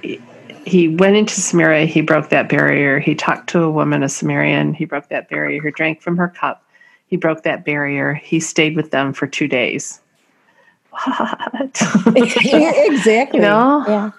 he 0.67 0.89
went 0.89 1.17
into 1.17 1.41
Samaria, 1.41 1.87
he 1.87 2.01
broke 2.01 2.29
that 2.31 2.49
barrier. 2.49 2.99
He 3.01 3.15
talked 3.15 3.49
to 3.51 3.63
a 3.63 3.71
woman, 3.71 4.03
a 4.03 4.09
Samaritan, 4.09 4.75
he 4.75 4.85
broke 4.85 5.09
that 5.09 5.29
barrier. 5.29 5.63
He 5.63 5.71
drank 5.71 6.01
from 6.03 6.17
her 6.17 6.29
cup. 6.29 6.65
He 7.07 7.17
broke 7.17 7.43
that 7.43 7.65
barrier. 7.65 8.15
He 8.15 8.41
stayed 8.41 8.77
with 8.77 8.91
them 8.91 9.13
for 9.13 9.27
2 9.27 9.49
days. 9.49 10.01
what? 10.91 11.81
exactly. 12.17 13.39
you 13.39 13.43
know, 13.45 13.85
Yeah. 13.87 14.11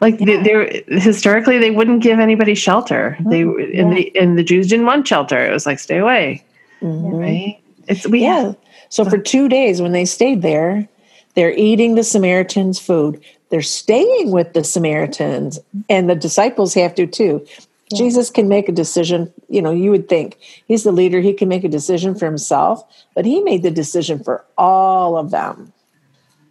like 0.00 0.18
they, 0.18 0.36
they 0.42 0.84
historically 0.98 1.58
they 1.58 1.70
wouldn't 1.70 2.02
give 2.02 2.18
anybody 2.18 2.54
shelter. 2.54 3.16
They 3.28 3.42
and 3.42 3.96
the 3.96 4.12
and 4.18 4.38
the 4.38 4.42
Jews 4.42 4.68
didn't 4.68 4.86
want 4.86 5.06
shelter. 5.06 5.38
It 5.44 5.52
was 5.52 5.66
like 5.66 5.78
stay 5.78 5.98
away, 5.98 6.44
Mhm. 6.82 7.20
right? 7.20 7.60
It's 7.86 8.06
we 8.06 8.22
Yeah. 8.22 8.52
So 8.88 9.04
for 9.04 9.18
two 9.18 9.48
days, 9.48 9.82
when 9.82 9.92
they 9.92 10.04
stayed 10.04 10.42
there, 10.42 10.88
they're 11.34 11.52
eating 11.52 11.94
the 11.94 12.02
Samaritans' 12.04 12.78
food. 12.80 13.20
They're 13.50 13.62
staying 13.62 14.30
with 14.30 14.52
the 14.52 14.64
Samaritans, 14.64 15.58
and 15.88 16.08
the 16.08 16.14
disciples 16.14 16.74
have 16.74 16.94
to 16.96 17.06
too. 17.06 17.46
Jesus 17.94 18.28
can 18.28 18.48
make 18.48 18.68
a 18.68 18.72
decision. 18.72 19.32
You 19.48 19.62
know, 19.62 19.70
you 19.70 19.90
would 19.90 20.08
think 20.08 20.38
he's 20.66 20.84
the 20.84 20.92
leader, 20.92 21.20
he 21.20 21.32
can 21.32 21.48
make 21.48 21.64
a 21.64 21.68
decision 21.68 22.14
for 22.14 22.26
himself, 22.26 22.82
but 23.14 23.24
he 23.24 23.40
made 23.40 23.62
the 23.62 23.70
decision 23.70 24.22
for 24.22 24.44
all 24.58 25.16
of 25.16 25.30
them. 25.30 25.72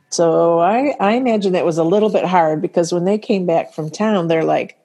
So 0.09 0.59
I, 0.59 0.95
I 0.99 1.13
imagine 1.13 1.53
that 1.53 1.65
was 1.65 1.77
a 1.77 1.83
little 1.83 2.09
bit 2.09 2.25
hard 2.25 2.61
because 2.61 2.93
when 2.93 3.05
they 3.05 3.17
came 3.17 3.45
back 3.45 3.73
from 3.73 3.89
town, 3.89 4.27
they're 4.27 4.43
like, 4.43 4.77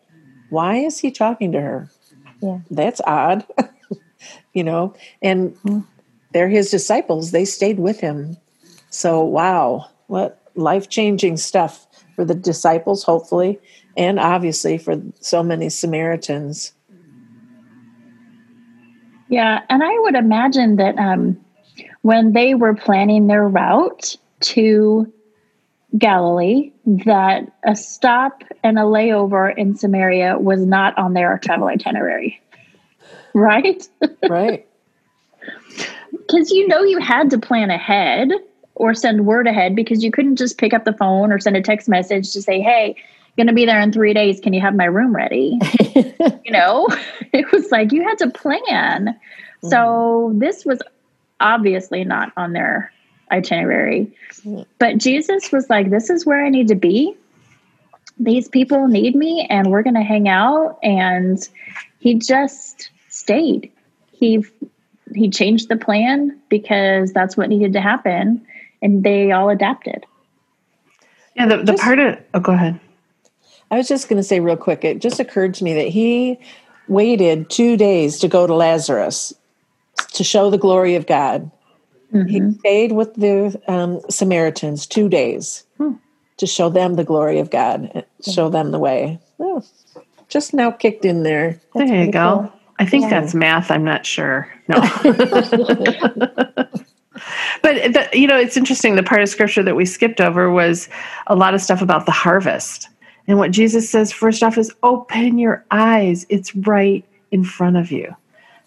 why 0.50 0.76
is 0.76 0.98
he 0.98 1.10
talking 1.10 1.52
to 1.52 1.60
her? 1.60 1.90
Yeah. 2.42 2.58
That's 2.70 3.00
odd. 3.06 3.46
you 4.52 4.64
know, 4.64 4.94
and 5.22 5.56
hmm. 5.62 5.80
they're 6.32 6.48
his 6.48 6.70
disciples. 6.70 7.30
They 7.30 7.44
stayed 7.44 7.78
with 7.78 8.00
him. 8.00 8.36
So, 8.90 9.22
wow, 9.22 9.88
what 10.08 10.42
life 10.54 10.88
changing 10.88 11.38
stuff 11.38 11.86
for 12.14 12.24
the 12.24 12.34
disciples, 12.34 13.02
hopefully, 13.02 13.58
and 13.96 14.18
obviously 14.18 14.78
for 14.78 15.00
so 15.20 15.42
many 15.42 15.68
Samaritans. 15.68 16.72
Yeah, 19.28 19.60
and 19.70 19.82
I 19.82 19.98
would 20.00 20.14
imagine 20.14 20.76
that 20.76 20.98
um, 20.98 21.40
when 22.02 22.32
they 22.32 22.54
were 22.54 22.74
planning 22.74 23.28
their 23.28 23.48
route 23.48 24.16
to 24.40 25.10
Galilee, 25.96 26.72
that 26.84 27.50
a 27.64 27.76
stop 27.76 28.42
and 28.62 28.78
a 28.78 28.82
layover 28.82 29.56
in 29.56 29.76
Samaria 29.76 30.38
was 30.38 30.60
not 30.64 30.96
on 30.98 31.14
their 31.14 31.38
travel 31.38 31.68
itinerary, 31.68 32.40
right? 33.34 33.88
Right. 34.28 34.66
Because 36.12 36.50
you 36.50 36.68
know 36.68 36.82
you 36.82 37.00
had 37.00 37.30
to 37.30 37.38
plan 37.38 37.70
ahead 37.70 38.30
or 38.82 38.94
send 38.94 39.24
word 39.26 39.46
ahead 39.46 39.76
because 39.76 40.02
you 40.02 40.10
couldn't 40.10 40.34
just 40.34 40.58
pick 40.58 40.74
up 40.74 40.84
the 40.84 40.92
phone 40.92 41.30
or 41.32 41.38
send 41.38 41.56
a 41.56 41.62
text 41.62 41.88
message 41.88 42.32
to 42.32 42.42
say, 42.42 42.60
"Hey, 42.60 42.96
going 43.36 43.46
to 43.46 43.52
be 43.52 43.64
there 43.64 43.80
in 43.80 43.92
three 43.92 44.12
days. 44.12 44.40
Can 44.40 44.52
you 44.52 44.60
have 44.60 44.74
my 44.74 44.86
room 44.86 45.14
ready?" 45.14 45.56
you 46.44 46.50
know, 46.50 46.88
it 47.32 47.50
was 47.52 47.70
like 47.70 47.92
you 47.92 48.02
had 48.02 48.18
to 48.18 48.30
plan. 48.30 49.18
So 49.62 50.30
mm-hmm. 50.30 50.40
this 50.40 50.64
was 50.64 50.80
obviously 51.38 52.02
not 52.02 52.32
on 52.36 52.52
their 52.52 52.92
itinerary. 53.30 54.12
Mm-hmm. 54.32 54.62
But 54.80 54.98
Jesus 54.98 55.52
was 55.52 55.70
like, 55.70 55.90
This 55.90 56.10
is 56.10 56.26
where 56.26 56.44
I 56.44 56.48
need 56.48 56.68
to 56.68 56.74
be. 56.74 57.16
These 58.18 58.48
people 58.48 58.88
need 58.88 59.14
me, 59.14 59.46
and 59.48 59.70
we're 59.70 59.82
going 59.82 59.94
to 59.94 60.02
hang 60.02 60.28
out. 60.28 60.78
And 60.82 61.38
he 62.00 62.14
just 62.14 62.90
stayed. 63.08 63.70
He 64.10 64.44
he 65.14 65.30
changed 65.30 65.68
the 65.68 65.76
plan 65.76 66.40
because 66.48 67.12
that's 67.12 67.36
what 67.36 67.48
needed 67.48 67.72
to 67.74 67.80
happen, 67.80 68.44
and 68.82 69.02
they 69.02 69.32
all 69.32 69.48
adapted. 69.48 70.04
yeah. 71.36 71.46
The, 71.46 71.58
the 71.58 71.72
Just- 71.72 71.82
part 71.82 71.98
of 71.98 72.18
oh, 72.34 72.40
go 72.40 72.52
ahead. 72.52 72.78
I 73.70 73.78
was 73.78 73.88
just 73.88 74.10
going 74.10 74.18
to 74.18 74.22
say 74.22 74.38
real 74.40 74.58
quick, 74.58 74.84
it 74.84 75.00
just 75.00 75.18
occurred 75.18 75.54
to 75.54 75.64
me 75.64 75.72
that 75.72 75.88
he 75.88 76.38
waited 76.88 77.48
two 77.48 77.78
days 77.78 78.18
to 78.18 78.28
go 78.28 78.46
to 78.46 78.54
Lazarus 78.54 79.32
to 80.12 80.22
show 80.22 80.50
the 80.50 80.58
glory 80.58 80.94
of 80.94 81.06
God. 81.06 81.50
He 82.10 82.18
mm-hmm. 82.18 82.52
stayed 82.58 82.92
with 82.92 83.14
the 83.14 83.58
um, 83.68 84.02
Samaritans 84.10 84.86
two 84.86 85.08
days 85.08 85.64
hmm. 85.78 85.92
to 86.36 86.46
show 86.46 86.68
them 86.68 86.96
the 86.96 87.04
glory 87.04 87.38
of 87.38 87.50
God, 87.50 87.90
and 87.94 88.04
show 88.20 88.50
them 88.50 88.70
the 88.70 88.78
way. 88.78 89.18
Oh, 89.40 89.64
just 90.28 90.52
now 90.52 90.70
kicked 90.70 91.06
in 91.06 91.22
there. 91.22 91.58
There 91.74 92.04
you 92.04 92.12
go. 92.12 92.50
cool. 92.50 92.52
I 92.78 92.84
think 92.84 93.04
Yeah. 93.04 93.20
that's 93.20 93.32
math. 93.32 93.70
I'm 93.70 93.84
not 93.84 94.04
sure. 94.04 94.46
No. 94.68 94.76
but 97.62 97.92
the, 97.92 98.08
you 98.12 98.26
know, 98.26 98.38
it's 98.38 98.56
interesting. 98.56 98.96
The 98.96 99.02
part 99.02 99.22
of 99.22 99.28
scripture 99.28 99.62
that 99.62 99.76
we 99.76 99.84
skipped 99.84 100.20
over 100.20 100.50
was 100.50 100.88
a 101.28 101.36
lot 101.36 101.54
of 101.54 101.60
stuff 101.60 101.82
about 101.82 102.06
the 102.06 102.12
harvest. 102.12 102.88
And 103.28 103.38
what 103.38 103.52
Jesus 103.52 103.88
says 103.88 104.12
first 104.12 104.42
off 104.42 104.58
is 104.58 104.74
open 104.82 105.38
your 105.38 105.64
eyes. 105.70 106.26
It's 106.28 106.54
right 106.56 107.04
in 107.30 107.44
front 107.44 107.76
of 107.76 107.92
you. 107.92 108.14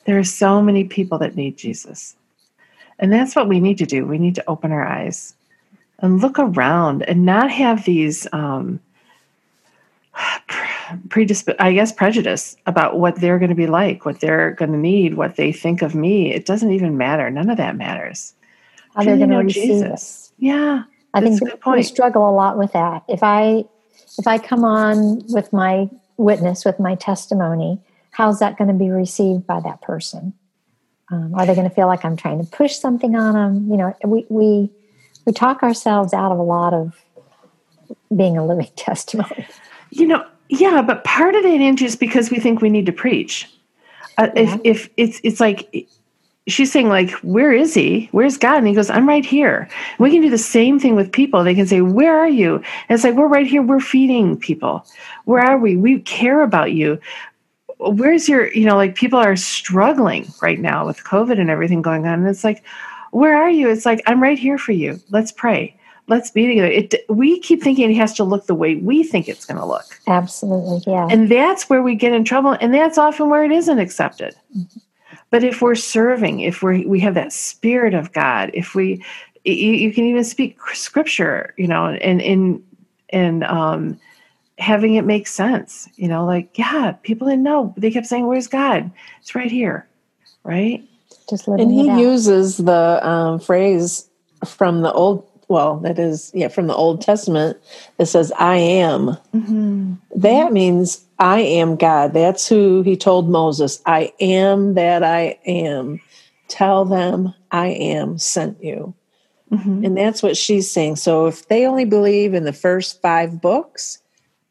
There 0.06 0.18
are 0.18 0.24
so 0.24 0.62
many 0.62 0.86
people 0.86 1.18
that 1.20 1.36
need 1.36 1.58
Jesus. 1.58 2.16
And 3.00 3.12
that's 3.12 3.36
what 3.36 3.50
we 3.50 3.60
need 3.60 3.78
to 3.80 3.86
do. 3.86 4.06
We 4.06 4.18
need 4.18 4.36
to 4.36 4.50
open 4.50 4.72
our 4.72 4.86
eyes 4.86 5.36
and 6.00 6.22
look 6.22 6.40
around 6.40 7.04
and 7.04 7.26
not 7.26 7.52
have 7.52 7.84
these 7.84 8.28
um, 8.32 8.80
predisp- 11.10 11.56
I 11.60 11.74
guess 11.74 11.92
prejudice 11.92 12.56
about 12.66 13.00
what 13.00 13.20
they're 13.20 13.40
going 13.40 13.50
to 13.50 13.56
be 13.56 13.68
like, 13.68 14.06
what 14.06 14.20
they're 14.20 14.52
going 14.52 14.72
to 14.72 14.78
need, 14.78 15.16
what 15.16 15.36
they 15.36 15.52
think 15.52 15.82
of 15.82 15.96
me. 15.96 16.34
It 16.34 16.46
doesn't 16.46 16.72
even 16.72 16.98
matter. 16.98 17.30
None 17.30 17.50
of 17.50 17.58
that 17.58 17.76
matters. 17.76 18.35
How 18.96 19.04
they're 19.04 19.18
going 19.18 19.30
to 19.30 19.38
receive 19.38 19.84
Jesus. 19.84 20.32
it. 20.38 20.46
Yeah, 20.46 20.84
I 21.14 21.22
think 21.22 21.42
we 21.66 21.84
struggle 21.84 22.30
a 22.30 22.32
lot 22.32 22.58
with 22.58 22.74
that. 22.74 23.04
If 23.08 23.24
I 23.24 23.66
if 24.18 24.28
I 24.28 24.38
come 24.38 24.64
on 24.64 25.24
with 25.28 25.52
my 25.52 25.90
witness, 26.18 26.66
with 26.66 26.80
my 26.80 26.96
testimony, 26.96 27.80
how's 28.12 28.40
that 28.40 28.58
going 28.58 28.70
to 28.70 28.74
be 28.74 28.90
received 28.90 29.46
by 29.46 29.60
that 29.62 29.82
person? 29.82 30.34
Um, 31.12 31.36
are 31.36 31.46
they 31.46 31.54
going 31.54 31.70
to 31.70 31.76
feel 31.76 31.88
like 31.88 32.04
I'm 32.04 32.16
trying 32.16 32.44
to 32.44 32.50
push 32.50 32.76
something 32.76 33.16
on 33.16 33.34
them? 33.34 33.70
You 33.70 33.78
know, 33.78 33.96
we 34.06 34.26
we 34.30 34.70
we 35.26 35.34
talk 35.34 35.64
ourselves 35.64 36.14
out 36.14 36.32
of 36.32 36.40
a 36.40 36.44
lot 36.44 36.74
of 36.74 37.04
being 38.16 38.38
a 38.38 38.46
living 38.46 38.72
testimony. 38.76 39.48
You 39.92 40.08
know, 40.08 40.26
yeah, 40.50 40.82
but 40.82 41.04
part 41.04 41.36
of 41.36 41.46
it, 41.46 41.62
Angie, 41.62 41.86
is 41.86 41.96
because 41.96 42.32
we 42.32 42.40
think 42.40 42.62
we 42.62 42.70
need 42.70 42.86
to 42.86 42.92
preach. 42.92 43.50
Uh, 44.18 44.30
Yeah. 44.36 44.42
If 44.42 44.60
if 44.64 44.90
it's 44.98 45.22
it's 45.24 45.40
like 45.40 45.88
she's 46.48 46.72
saying, 46.72 46.90
like, 46.90 47.12
where 47.22 47.52
is 47.52 47.74
he? 47.74 48.08
Where's 48.12 48.38
God? 48.38 48.60
And 48.60 48.68
he 48.68 48.74
goes, 48.74 48.90
I'm 48.90 49.08
right 49.08 49.26
here. 49.26 49.68
We 50.00 50.12
can 50.12 50.22
do 50.22 50.30
the 50.30 50.38
same 50.38 50.80
thing 50.80 50.96
with 50.96 51.12
people. 51.12 51.44
They 51.44 51.56
can 51.56 51.68
say, 51.68 51.82
Where 51.82 52.18
are 52.18 52.30
you? 52.30 52.56
And 52.56 52.96
it's 52.96 53.04
like, 53.04 53.16
we're 53.16 53.28
right 53.28 53.48
here. 53.48 53.62
We're 53.62 53.80
feeding 53.80 54.38
people. 54.38 54.86
Where 55.26 55.44
are 55.44 55.58
we? 55.58 55.76
We 55.76 56.00
care 56.02 56.42
about 56.42 56.74
you. 56.74 57.00
Where's 57.80 58.30
your, 58.30 58.54
you 58.54 58.66
know, 58.66 58.78
like 58.78 58.96
people 58.96 59.20
are 59.20 59.36
struggling 59.36 60.28
right 60.42 60.60
now 60.60 60.86
with 60.86 61.04
COVID 61.04 61.40
and 61.40 61.50
everything 61.50 61.82
going 61.82 62.06
on. 62.08 62.20
And 62.20 62.28
it's 62.28 62.44
like, 62.44 62.64
where 63.12 63.36
are 63.36 63.50
you? 63.50 63.70
It's 63.70 63.86
like, 63.86 64.02
I'm 64.08 64.22
right 64.22 64.40
here 64.40 64.58
for 64.58 64.72
you. 64.72 65.00
Let's 65.10 65.32
pray. 65.32 65.76
Let's 66.08 66.30
be 66.30 66.48
together. 66.48 66.68
It, 66.68 66.96
we 67.10 67.40
keep 67.40 67.64
thinking 67.64 67.90
it 67.90 67.96
has 67.96 68.14
to 68.14 68.24
look 68.24 68.46
the 68.46 68.54
way 68.54 68.76
we 68.76 69.04
think 69.04 69.28
it's 69.28 69.46
going 69.46 69.58
to 69.58 69.66
look. 69.66 70.00
Absolutely, 70.08 70.84
yeah. 70.86 71.08
And 71.10 71.30
that's 71.30 71.68
where 71.68 71.82
we 71.82 71.96
get 71.96 72.14
in 72.14 72.24
trouble. 72.24 72.56
And 72.62 72.74
that's 72.74 73.00
often 73.00 73.30
where 73.30 73.44
it 73.44 73.52
isn't 73.52 73.80
accepted. 73.80 74.36
Mm-hmm. 74.56 74.80
But 75.32 75.44
if 75.44 75.62
we're 75.62 75.76
serving, 75.76 76.42
if 76.42 76.64
we 76.64 76.86
we 76.86 77.00
have 77.02 77.16
that 77.16 77.34
spirit 77.34 77.94
of 77.94 78.14
God, 78.14 78.52
if 78.54 78.76
we, 78.76 79.04
you, 79.44 79.54
you 79.54 79.94
can 79.94 80.06
even 80.06 80.24
speak 80.24 80.60
scripture, 80.74 81.54
you 81.58 81.68
know, 81.68 81.88
and 81.88 82.22
in 82.22 82.64
and 83.10 83.44
um, 83.44 84.00
having 84.58 84.96
it 84.96 85.06
make 85.06 85.28
sense, 85.28 85.90
you 85.96 86.08
know, 86.08 86.26
like 86.26 86.58
yeah, 86.58 86.94
people 87.04 87.28
didn't 87.28 87.44
know. 87.44 87.74
They 87.78 87.92
kept 87.92 88.08
saying, 88.08 88.28
"Where's 88.28 88.48
God?" 88.48 88.92
It's 89.22 89.36
right 89.36 89.52
here, 89.52 89.88
right? 90.44 90.84
Just 91.30 91.48
living 91.48 91.68
And 91.68 91.72
he 91.74 91.90
out. 91.90 92.00
uses 92.02 92.58
the 92.58 93.08
um, 93.08 93.40
phrase 93.40 94.10
from 94.46 94.82
the 94.82 94.92
old, 94.94 95.28
well, 95.48 95.78
that 95.80 96.00
is, 96.00 96.32
yeah, 96.34 96.50
from 96.50 96.68
the 96.68 96.76
Old 96.76 97.02
Testament 97.02 97.58
that 97.98 98.08
says, 98.08 98.32
I 98.38 98.58
am. 98.58 99.18
That 100.16 100.54
means 100.54 101.05
I 101.20 101.40
am 101.40 101.76
God. 101.76 102.14
That's 102.14 102.48
who 102.48 102.82
he 102.82 102.98
told 102.98 103.30
Moses, 103.30 103.82
I 103.86 104.14
am 104.20 104.74
that 104.74 105.04
I 105.04 105.40
am. 105.46 106.02
Tell 106.48 106.86
them 106.86 107.34
I 107.52 107.68
am 107.68 108.18
sent 108.18 108.64
you. 108.64 108.94
Mm-hmm. 109.52 109.86
And 109.86 109.98
that's 109.98 110.22
what 110.22 110.36
she's 110.36 110.70
saying. 110.70 110.98
So 110.98 111.28
if 111.28 111.48
they 111.48 111.66
only 111.66 111.86
believe 111.86 112.34
in 112.34 112.44
the 112.44 112.54
first 112.54 113.02
five 113.02 113.42
books, 113.42 114.00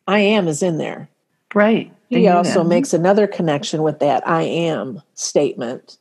I 0.07 0.21
am 0.21 0.49
is 0.49 0.63
in 0.63 0.79
there. 0.79 1.09
Right. 1.55 1.93
They 2.11 2.21
He 2.21 2.29
also 2.29 2.63
that. 2.63 2.69
makes 2.69 2.93
another 2.93 3.27
connection 3.27 3.83
with 3.83 3.99
that 4.01 4.27
I 4.27 4.43
am 4.43 5.03
statement. 5.15 5.99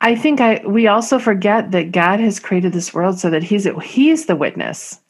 I 0.00 0.14
think 0.14 0.40
I 0.40 0.62
we 0.66 0.86
also 0.86 1.18
forget 1.18 1.70
that 1.72 1.90
God 1.90 2.20
has 2.20 2.38
created 2.38 2.72
this 2.72 2.92
world 2.94 3.18
so 3.18 3.30
that 3.30 3.42
he's 3.42 3.66
he's 3.82 4.26
the 4.26 4.36
witness. 4.36 5.00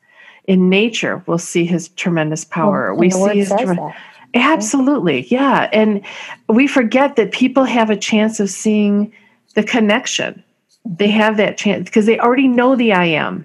In 0.47 0.69
nature, 0.69 1.23
we'll 1.27 1.39
see 1.39 1.65
his 1.65 1.89
tremendous 1.91 2.45
power. 2.45 2.91
And 2.91 2.99
we 2.99 3.11
see 3.11 3.39
his 3.39 3.49
says. 3.49 3.77
Absolutely. 4.35 5.27
Yeah. 5.29 5.69
And 5.73 6.03
we 6.49 6.67
forget 6.67 7.17
that 7.17 7.33
people 7.33 7.65
have 7.65 7.91
a 7.91 7.97
chance 7.97 8.39
of 8.39 8.51
seeing 8.51 9.13
the 9.55 9.63
connection. 9.63 10.43
They 10.85 11.09
have 11.09 11.37
that 11.39 11.57
chance 11.57 11.89
because 11.89 12.07
they 12.07 12.19
already 12.19 12.47
know 12.49 12.77
the 12.77 12.93
I 12.93 13.07
am. 13.07 13.45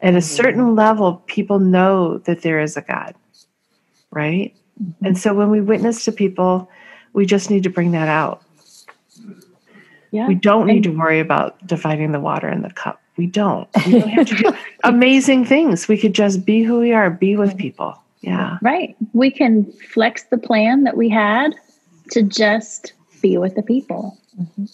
At 0.00 0.14
a 0.14 0.18
mm-hmm. 0.18 0.20
certain 0.20 0.76
level, 0.76 1.22
people 1.26 1.58
know 1.58 2.18
that 2.18 2.42
there 2.42 2.60
is 2.60 2.76
a 2.76 2.82
God, 2.82 3.16
right? 4.12 4.54
Mm-hmm. 4.80 5.06
And 5.06 5.18
so 5.18 5.34
when 5.34 5.50
we 5.50 5.60
witness 5.60 6.04
to 6.04 6.12
people, 6.12 6.70
we 7.12 7.26
just 7.26 7.50
need 7.50 7.64
to 7.64 7.70
bring 7.70 7.90
that 7.92 8.08
out. 8.08 8.42
Yeah. 10.12 10.28
We 10.28 10.36
don't 10.36 10.66
need 10.66 10.84
to 10.84 10.90
worry 10.90 11.20
about 11.20 11.66
dividing 11.66 12.12
the 12.12 12.20
water 12.20 12.48
in 12.48 12.62
the 12.62 12.70
cup. 12.70 13.02
We 13.18 13.26
don't. 13.26 13.68
We 13.84 13.98
don't 13.98 14.08
have 14.08 14.28
to 14.28 14.34
do 14.36 14.52
amazing 14.84 15.44
things. 15.44 15.88
We 15.88 15.98
could 15.98 16.14
just 16.14 16.46
be 16.46 16.62
who 16.62 16.78
we 16.78 16.92
are, 16.92 17.10
be 17.10 17.36
with 17.36 17.58
people. 17.58 18.00
Yeah. 18.20 18.58
Right. 18.62 18.96
We 19.12 19.30
can 19.30 19.70
flex 19.92 20.24
the 20.24 20.38
plan 20.38 20.84
that 20.84 20.96
we 20.96 21.08
had 21.08 21.54
to 22.12 22.22
just 22.22 22.92
be 23.20 23.36
with 23.36 23.56
the 23.56 23.62
people, 23.62 24.16
mm-hmm. 24.40 24.64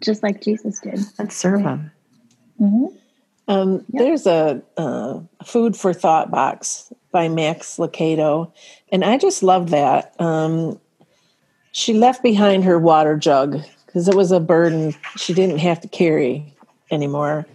just 0.00 0.22
like 0.22 0.42
Jesus 0.42 0.80
did. 0.80 0.98
And 1.18 1.32
serve 1.32 1.62
them. 1.62 1.90
Mm-hmm. 2.60 2.96
Um, 3.46 3.84
yep. 3.88 4.02
There's 4.02 4.26
a 4.26 4.62
uh, 4.76 5.20
food 5.44 5.76
for 5.76 5.92
thought 5.92 6.30
box 6.30 6.92
by 7.12 7.28
Max 7.28 7.76
Lucado, 7.76 8.52
and 8.90 9.04
I 9.04 9.18
just 9.18 9.42
love 9.42 9.70
that. 9.70 10.18
Um, 10.20 10.80
she 11.72 11.92
left 11.92 12.22
behind 12.22 12.64
her 12.64 12.78
water 12.78 13.16
jug 13.16 13.60
because 13.86 14.08
it 14.08 14.14
was 14.14 14.32
a 14.32 14.40
burden 14.40 14.94
she 15.16 15.34
didn't 15.34 15.58
have 15.58 15.80
to 15.82 15.88
carry 15.88 16.54
anymore, 16.90 17.46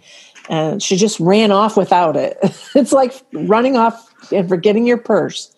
and 0.48 0.82
she 0.82 0.96
just 0.96 1.20
ran 1.20 1.50
off 1.50 1.76
without 1.76 2.16
it. 2.16 2.38
it's 2.74 2.92
like 2.92 3.14
running 3.32 3.76
off 3.76 4.12
and 4.32 4.48
forgetting 4.48 4.86
your 4.86 4.98
purse. 4.98 5.54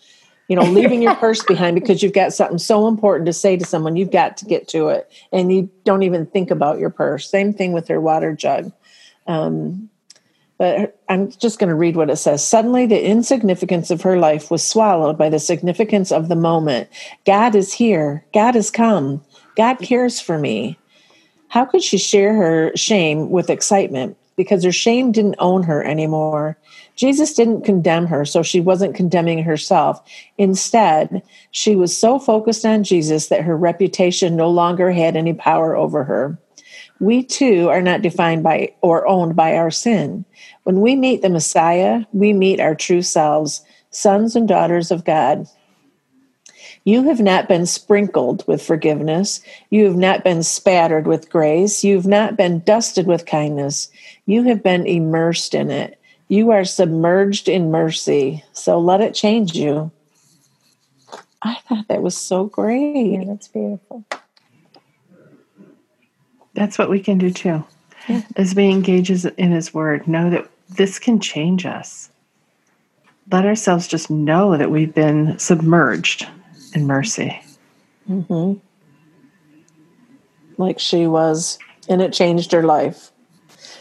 You 0.48 0.56
know, 0.56 0.62
leaving 0.62 1.00
your 1.00 1.14
purse 1.20 1.42
behind 1.44 1.76
because 1.76 2.02
you've 2.02 2.12
got 2.12 2.32
something 2.32 2.58
so 2.58 2.88
important 2.88 3.26
to 3.26 3.32
say 3.32 3.56
to 3.56 3.64
someone, 3.64 3.96
you've 3.96 4.10
got 4.10 4.36
to 4.38 4.44
get 4.44 4.68
to 4.68 4.88
it, 4.88 5.10
and 5.32 5.52
you 5.52 5.70
don't 5.84 6.02
even 6.02 6.26
think 6.26 6.50
about 6.50 6.78
your 6.78 6.90
purse. 6.90 7.28
Same 7.28 7.52
thing 7.52 7.72
with 7.72 7.88
her 7.88 8.00
water 8.00 8.34
jug. 8.34 8.72
Um, 9.26 9.88
but 10.58 11.00
I'm 11.08 11.30
just 11.30 11.58
going 11.58 11.70
to 11.70 11.74
read 11.74 11.96
what 11.96 12.10
it 12.10 12.16
says. 12.16 12.46
Suddenly, 12.46 12.86
the 12.86 13.04
insignificance 13.04 13.90
of 13.90 14.02
her 14.02 14.18
life 14.18 14.48
was 14.48 14.64
swallowed 14.64 15.18
by 15.18 15.28
the 15.28 15.40
significance 15.40 16.12
of 16.12 16.28
the 16.28 16.36
moment. 16.36 16.88
God 17.26 17.56
is 17.56 17.72
here. 17.72 18.24
God 18.32 18.54
has 18.54 18.70
come. 18.70 19.24
God 19.56 19.78
cares 19.80 20.20
for 20.20 20.38
me. 20.38 20.78
How 21.48 21.64
could 21.64 21.82
she 21.82 21.98
share 21.98 22.34
her 22.34 22.70
shame 22.76 23.30
with 23.30 23.50
excitement? 23.50 24.16
Because 24.36 24.64
her 24.64 24.72
shame 24.72 25.12
didn't 25.12 25.36
own 25.38 25.62
her 25.64 25.84
anymore. 25.84 26.56
Jesus 26.96 27.34
didn't 27.34 27.64
condemn 27.64 28.06
her, 28.06 28.24
so 28.24 28.42
she 28.42 28.60
wasn't 28.60 28.94
condemning 28.94 29.42
herself. 29.42 30.02
Instead, 30.38 31.22
she 31.50 31.76
was 31.76 31.96
so 31.96 32.18
focused 32.18 32.64
on 32.64 32.84
Jesus 32.84 33.28
that 33.28 33.42
her 33.42 33.56
reputation 33.56 34.36
no 34.36 34.48
longer 34.48 34.90
had 34.90 35.16
any 35.16 35.34
power 35.34 35.76
over 35.76 36.04
her. 36.04 36.38
We 37.00 37.24
too 37.24 37.68
are 37.68 37.82
not 37.82 38.02
defined 38.02 38.42
by 38.42 38.72
or 38.80 39.06
owned 39.08 39.34
by 39.34 39.56
our 39.56 39.70
sin. 39.70 40.24
When 40.64 40.80
we 40.80 40.94
meet 40.94 41.22
the 41.22 41.28
Messiah, 41.28 42.04
we 42.12 42.32
meet 42.32 42.60
our 42.60 42.74
true 42.74 43.02
selves, 43.02 43.64
sons 43.90 44.36
and 44.36 44.46
daughters 44.46 44.90
of 44.90 45.04
God. 45.04 45.46
You 46.84 47.04
have 47.04 47.20
not 47.20 47.48
been 47.48 47.66
sprinkled 47.66 48.44
with 48.48 48.62
forgiveness. 48.62 49.40
You 49.70 49.84
have 49.84 49.96
not 49.96 50.24
been 50.24 50.42
spattered 50.42 51.06
with 51.06 51.30
grace. 51.30 51.84
You 51.84 51.96
have 51.96 52.06
not 52.06 52.36
been 52.36 52.60
dusted 52.60 53.06
with 53.06 53.24
kindness. 53.24 53.88
You 54.26 54.42
have 54.44 54.62
been 54.62 54.86
immersed 54.86 55.54
in 55.54 55.70
it. 55.70 55.98
You 56.28 56.50
are 56.50 56.64
submerged 56.64 57.48
in 57.48 57.70
mercy. 57.70 58.42
So 58.52 58.80
let 58.80 59.00
it 59.00 59.14
change 59.14 59.54
you. 59.54 59.92
I 61.42 61.58
thought 61.68 61.86
that 61.88 62.02
was 62.02 62.16
so 62.16 62.46
great. 62.46 63.12
Yeah, 63.12 63.24
that's 63.26 63.48
beautiful. 63.48 64.04
That's 66.54 66.78
what 66.78 66.90
we 66.90 67.00
can 67.00 67.18
do 67.18 67.30
too. 67.30 67.64
Yeah. 68.08 68.22
As 68.36 68.54
we 68.54 68.68
engage 68.68 69.10
in 69.10 69.52
His 69.52 69.72
Word, 69.72 70.08
know 70.08 70.30
that 70.30 70.48
this 70.68 70.98
can 70.98 71.20
change 71.20 71.64
us. 71.64 72.10
Let 73.30 73.46
ourselves 73.46 73.86
just 73.86 74.10
know 74.10 74.56
that 74.56 74.70
we've 74.70 74.94
been 74.94 75.38
submerged 75.38 76.26
in 76.74 76.86
mercy. 76.86 77.40
Mm-hmm. 78.08 78.58
Like 80.58 80.78
she 80.78 81.06
was, 81.06 81.58
and 81.88 82.02
it 82.02 82.12
changed 82.12 82.52
her 82.52 82.62
life. 82.62 83.10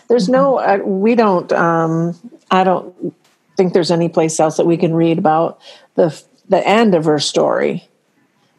There's 0.08 0.24
mm-hmm. 0.24 0.34
no, 0.34 0.58
uh, 0.58 0.80
we 0.84 1.16
don't, 1.16 1.52
um, 1.54 2.16
I 2.50 2.64
don't 2.64 3.16
think 3.58 3.74
there's 3.74 3.92
any 3.92 4.10
place 4.10 4.40
else 4.40 4.58
that 4.58 4.66
we 4.66 4.78
can 4.78 4.94
read 4.94 5.18
about 5.18 5.60
the 5.96 6.22
the 6.50 6.68
end 6.68 6.96
of 6.96 7.06
her 7.06 7.20
story 7.20 7.88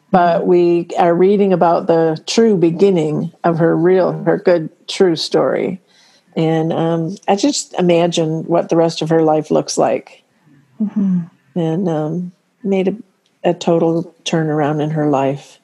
but 0.09 0.39
mm-hmm. 0.39 0.47
we 0.47 0.87
are 0.97 1.13
reading 1.13 1.53
about 1.53 1.85
the 1.85 2.19
true 2.25 2.55
beginning 2.55 3.31
of 3.43 3.59
her 3.59 3.75
real 3.75 4.13
her 4.23 4.37
good 4.37 4.69
true 4.87 5.15
story 5.15 5.79
and 6.35 6.73
um, 6.73 7.15
I 7.27 7.35
just 7.35 7.73
imagine 7.75 8.43
what 8.45 8.69
the 8.69 8.75
rest 8.75 9.01
of 9.01 9.09
her 9.09 9.21
life 9.21 9.51
looks 9.51 9.77
like, 9.77 10.23
mm-hmm. 10.81 11.21
and 11.55 11.89
um, 11.89 12.31
made 12.63 12.87
a, 12.87 12.95
a, 13.43 13.53
total 13.53 14.13
turnaround 14.23 14.81
in 14.81 14.89
her 14.91 15.09
life. 15.09 15.59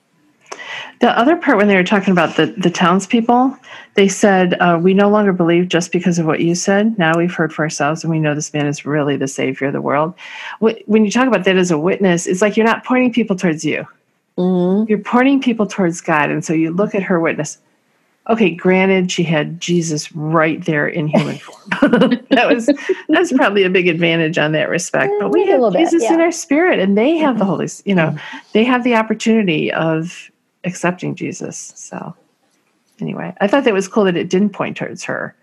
The 0.99 1.17
other 1.17 1.37
part, 1.37 1.57
when 1.57 1.67
they 1.67 1.75
were 1.75 1.83
talking 1.83 2.11
about 2.11 2.35
the 2.35 2.47
the 2.47 2.69
townspeople, 2.69 3.57
they 3.93 4.07
said, 4.07 4.55
uh, 4.59 4.79
"We 4.81 4.93
no 4.93 5.09
longer 5.09 5.31
believe 5.31 5.69
just 5.69 5.91
because 5.91 6.19
of 6.19 6.25
what 6.25 6.41
you 6.41 6.55
said. 6.55 6.97
Now 6.99 7.17
we've 7.17 7.33
heard 7.33 7.53
for 7.53 7.63
ourselves, 7.63 8.03
and 8.03 8.11
we 8.11 8.19
know 8.19 8.35
this 8.35 8.53
man 8.53 8.67
is 8.67 8.85
really 8.85 9.15
the 9.15 9.27
savior 9.27 9.67
of 9.67 9.73
the 9.73 9.81
world." 9.81 10.13
When 10.59 11.05
you 11.05 11.11
talk 11.11 11.27
about 11.27 11.45
that 11.45 11.57
as 11.57 11.71
a 11.71 11.77
witness, 11.77 12.27
it's 12.27 12.41
like 12.41 12.57
you're 12.57 12.65
not 12.65 12.83
pointing 12.83 13.13
people 13.13 13.35
towards 13.35 13.63
you. 13.63 13.87
Mm-hmm. 14.37 14.89
You're 14.89 14.99
pointing 14.99 15.41
people 15.41 15.67
towards 15.67 16.01
God, 16.01 16.29
and 16.29 16.43
so 16.43 16.53
you 16.53 16.71
look 16.71 16.93
at 16.93 17.03
her 17.03 17.19
witness 17.19 17.59
okay, 18.29 18.51
granted, 18.51 19.11
she 19.11 19.23
had 19.23 19.59
Jesus 19.59 20.11
right 20.11 20.63
there 20.63 20.87
in 20.87 21.07
human 21.07 21.37
form. 21.39 21.59
that 22.29 22.47
was 22.47 22.69
that's 23.09 23.33
probably 23.33 23.63
a 23.63 23.69
big 23.69 23.87
advantage 23.87 24.37
on 24.37 24.51
that 24.53 24.69
respect. 24.69 25.11
But 25.19 25.31
we 25.31 25.45
have 25.47 25.73
Jesus 25.73 26.03
bit, 26.03 26.03
yeah. 26.03 26.13
in 26.13 26.21
our 26.21 26.31
spirit, 26.31 26.79
and 26.79 26.97
they 26.97 27.17
have 27.17 27.39
the 27.39 27.45
Holy. 27.45 27.67
You 27.85 27.95
know, 27.95 28.15
they 28.53 28.63
have 28.63 28.83
the 28.83 28.95
opportunity 28.95 29.71
of 29.71 30.29
accepting 30.63 31.15
Jesus. 31.15 31.73
So, 31.75 32.15
anyway, 33.01 33.33
I 33.41 33.47
thought 33.47 33.63
that 33.63 33.73
was 33.73 33.87
cool 33.87 34.05
that 34.05 34.15
it 34.15 34.29
didn't 34.29 34.51
point 34.51 34.77
towards 34.77 35.03
her. 35.03 35.35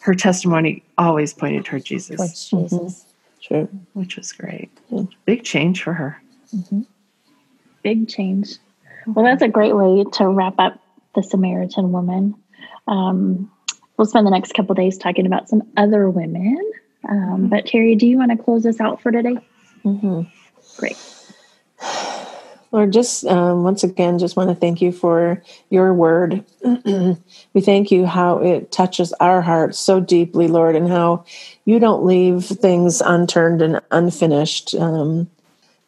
Her 0.00 0.14
testimony 0.14 0.82
always 0.98 1.32
pointed 1.32 1.64
toward 1.64 1.84
Jesus. 1.84 2.16
Towards 2.16 2.50
Jesus. 2.50 2.72
Mm-hmm. 2.72 3.10
Sure. 3.40 3.68
Which 3.92 4.16
was 4.16 4.32
great. 4.32 4.70
Big 5.26 5.44
change 5.44 5.82
for 5.82 5.92
her. 5.92 6.20
Mm-hmm. 6.54 6.82
Big 7.82 8.08
change. 8.08 8.56
Well, 9.06 9.24
that's 9.24 9.42
a 9.42 9.48
great 9.48 9.74
way 9.76 10.04
to 10.14 10.28
wrap 10.28 10.54
up 10.58 10.80
the 11.14 11.22
Samaritan 11.22 11.92
woman. 11.92 12.34
Um, 12.86 13.50
we'll 13.96 14.06
spend 14.06 14.26
the 14.26 14.30
next 14.30 14.52
couple 14.54 14.74
days 14.74 14.98
talking 14.98 15.26
about 15.26 15.48
some 15.48 15.62
other 15.76 16.10
women. 16.10 16.72
Um, 17.08 17.18
mm-hmm. 17.18 17.46
but 17.48 17.66
Terry, 17.66 17.94
do 17.94 18.06
you 18.06 18.18
want 18.18 18.30
to 18.30 18.36
close 18.36 18.66
us 18.66 18.80
out 18.80 19.00
for 19.00 19.10
today? 19.10 19.36
Mm-hmm. 19.84 20.22
Great. 20.76 20.96
Lord, 22.72 22.92
just 22.92 23.24
um, 23.26 23.62
once 23.62 23.84
again, 23.84 24.18
just 24.18 24.36
want 24.36 24.48
to 24.48 24.54
thank 24.56 24.82
you 24.82 24.90
for 24.90 25.40
your 25.70 25.94
word. 25.94 26.44
we 26.64 27.60
thank 27.60 27.92
you 27.92 28.04
how 28.04 28.38
it 28.38 28.72
touches 28.72 29.12
our 29.20 29.40
hearts 29.42 29.78
so 29.78 30.00
deeply, 30.00 30.48
Lord, 30.48 30.74
and 30.74 30.88
how 30.88 31.24
you 31.64 31.78
don't 31.78 32.04
leave 32.04 32.44
things 32.44 33.00
unturned 33.00 33.62
and 33.62 33.80
unfinished. 33.92 34.74
Um, 34.74 35.30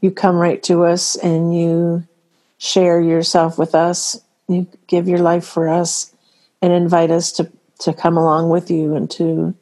you 0.00 0.12
come 0.12 0.36
right 0.36 0.62
to 0.64 0.84
us 0.84 1.16
and 1.16 1.58
you 1.58 2.06
share 2.58 3.00
yourself 3.00 3.58
with 3.58 3.74
us 3.74 4.20
you 4.48 4.66
give 4.86 5.08
your 5.08 5.18
life 5.18 5.46
for 5.46 5.68
us 5.68 6.14
and 6.62 6.72
invite 6.72 7.10
us 7.10 7.32
to, 7.32 7.50
to 7.80 7.92
come 7.92 8.16
along 8.16 8.50
with 8.50 8.70
you 8.70 8.94
and 8.94 9.10
to 9.12 9.54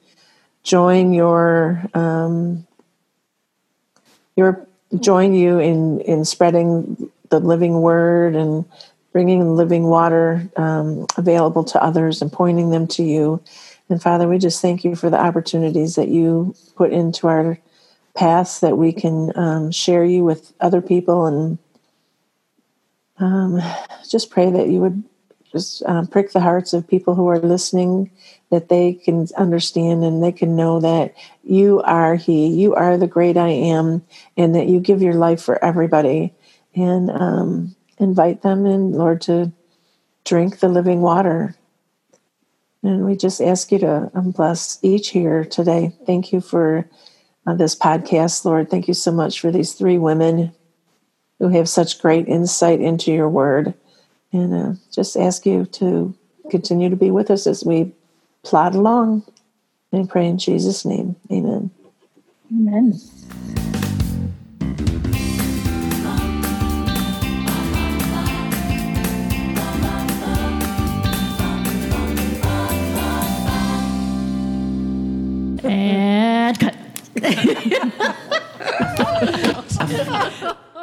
join 0.63 1.13
your 1.13 1.83
um, 1.95 2.67
your 4.37 4.67
join 4.99 5.35
you 5.35 5.59
in 5.59 6.01
in 6.01 6.25
spreading 6.25 7.11
the 7.31 7.41
living 7.41 7.81
word 7.81 8.35
and 8.35 8.65
bringing 9.13 9.55
living 9.55 9.85
water 9.85 10.49
um, 10.57 11.07
available 11.17 11.65
to 11.65 11.83
others 11.83 12.21
and 12.21 12.33
pointing 12.33 12.71
them 12.71 12.87
to 12.87 13.03
you. 13.03 13.43
And 13.89 14.03
Father, 14.03 14.29
we 14.29 14.39
just 14.39 14.61
thank 14.61 14.85
you 14.85 14.97
for 14.97 15.11
the 15.11 15.21
opportunities 15.21 15.95
that 15.95 16.09
you 16.09 16.55
put 16.75 16.93
into 16.93 17.29
our 17.29 17.59
paths 18.15 18.61
that 18.61 18.77
we 18.77 18.93
can 18.93 19.37
um, 19.37 19.71
share 19.71 20.05
you 20.05 20.25
with 20.25 20.53
other 20.61 20.81
people 20.81 21.27
and 21.27 21.59
um, 23.19 23.61
just 24.09 24.31
pray 24.31 24.51
that 24.51 24.69
you 24.69 24.81
would 24.81 25.03
just 25.53 25.85
um, 25.87 26.07
prick 26.09 26.33
the 26.33 26.41
hearts 26.41 26.73
of 26.73 26.89
people 26.89 27.15
who 27.15 27.29
are 27.29 27.39
listening, 27.39 28.11
that 28.51 28.69
they 28.69 28.93
can 28.93 29.29
understand 29.37 30.03
and 30.05 30.23
they 30.23 30.33
can 30.33 30.57
know 30.57 30.81
that 30.81 31.15
you 31.45 31.81
are 31.83 32.17
He, 32.17 32.49
you 32.49 32.75
are 32.75 32.99
the 32.99 33.07
great 33.07 33.37
I 33.37 33.51
am, 33.51 34.03
and 34.37 34.55
that 34.57 34.67
you 34.67 34.81
give 34.81 35.01
your 35.01 35.15
life 35.15 35.41
for 35.41 35.65
everybody. 35.65 36.35
And 36.75 37.09
um, 37.11 37.77
invite 37.99 38.43
them 38.43 38.67
in, 38.67 38.93
Lord, 38.93 39.21
to 39.23 39.53
drink 40.25 40.59
the 40.59 40.69
living 40.69 41.03
water. 41.03 41.55
And 42.83 43.07
we 43.07 43.17
just 43.17 43.41
ask 43.41 43.71
you 43.71 43.79
to 43.79 44.11
um, 44.13 44.33
bless 44.33 44.81
each 44.83 45.11
here 45.11 45.45
today. 45.45 45.95
Thank 46.05 46.33
you 46.33 46.41
for 46.41 46.89
uh, 47.47 47.55
this 47.55 47.77
podcast, 47.77 48.45
Lord. 48.45 48.71
Thank 48.71 48.89
you 48.89 48.95
so 48.95 49.13
much 49.13 49.39
for 49.39 49.53
these 49.53 49.75
three 49.75 49.99
women 49.99 50.53
who 51.39 51.49
have 51.49 51.69
such 51.69 52.01
great 52.01 52.29
insight 52.29 52.81
into 52.81 53.13
your 53.13 53.29
word. 53.29 53.75
And 54.33 54.55
uh, 54.55 54.73
just 54.93 55.17
ask 55.17 55.47
you 55.47 55.67
to 55.67 56.15
continue 56.51 56.91
to 56.91 56.97
be 56.97 57.11
with 57.11 57.31
us 57.31 57.47
as 57.47 57.65
we 57.65 57.93
plod 58.43 58.75
along 58.75 59.25
and 59.93 60.09
pray 60.09 60.27
in 60.27 60.39
Jesus' 60.39 60.85
name. 60.85 61.17
Amen. 61.31 61.71
Amen. 62.53 63.01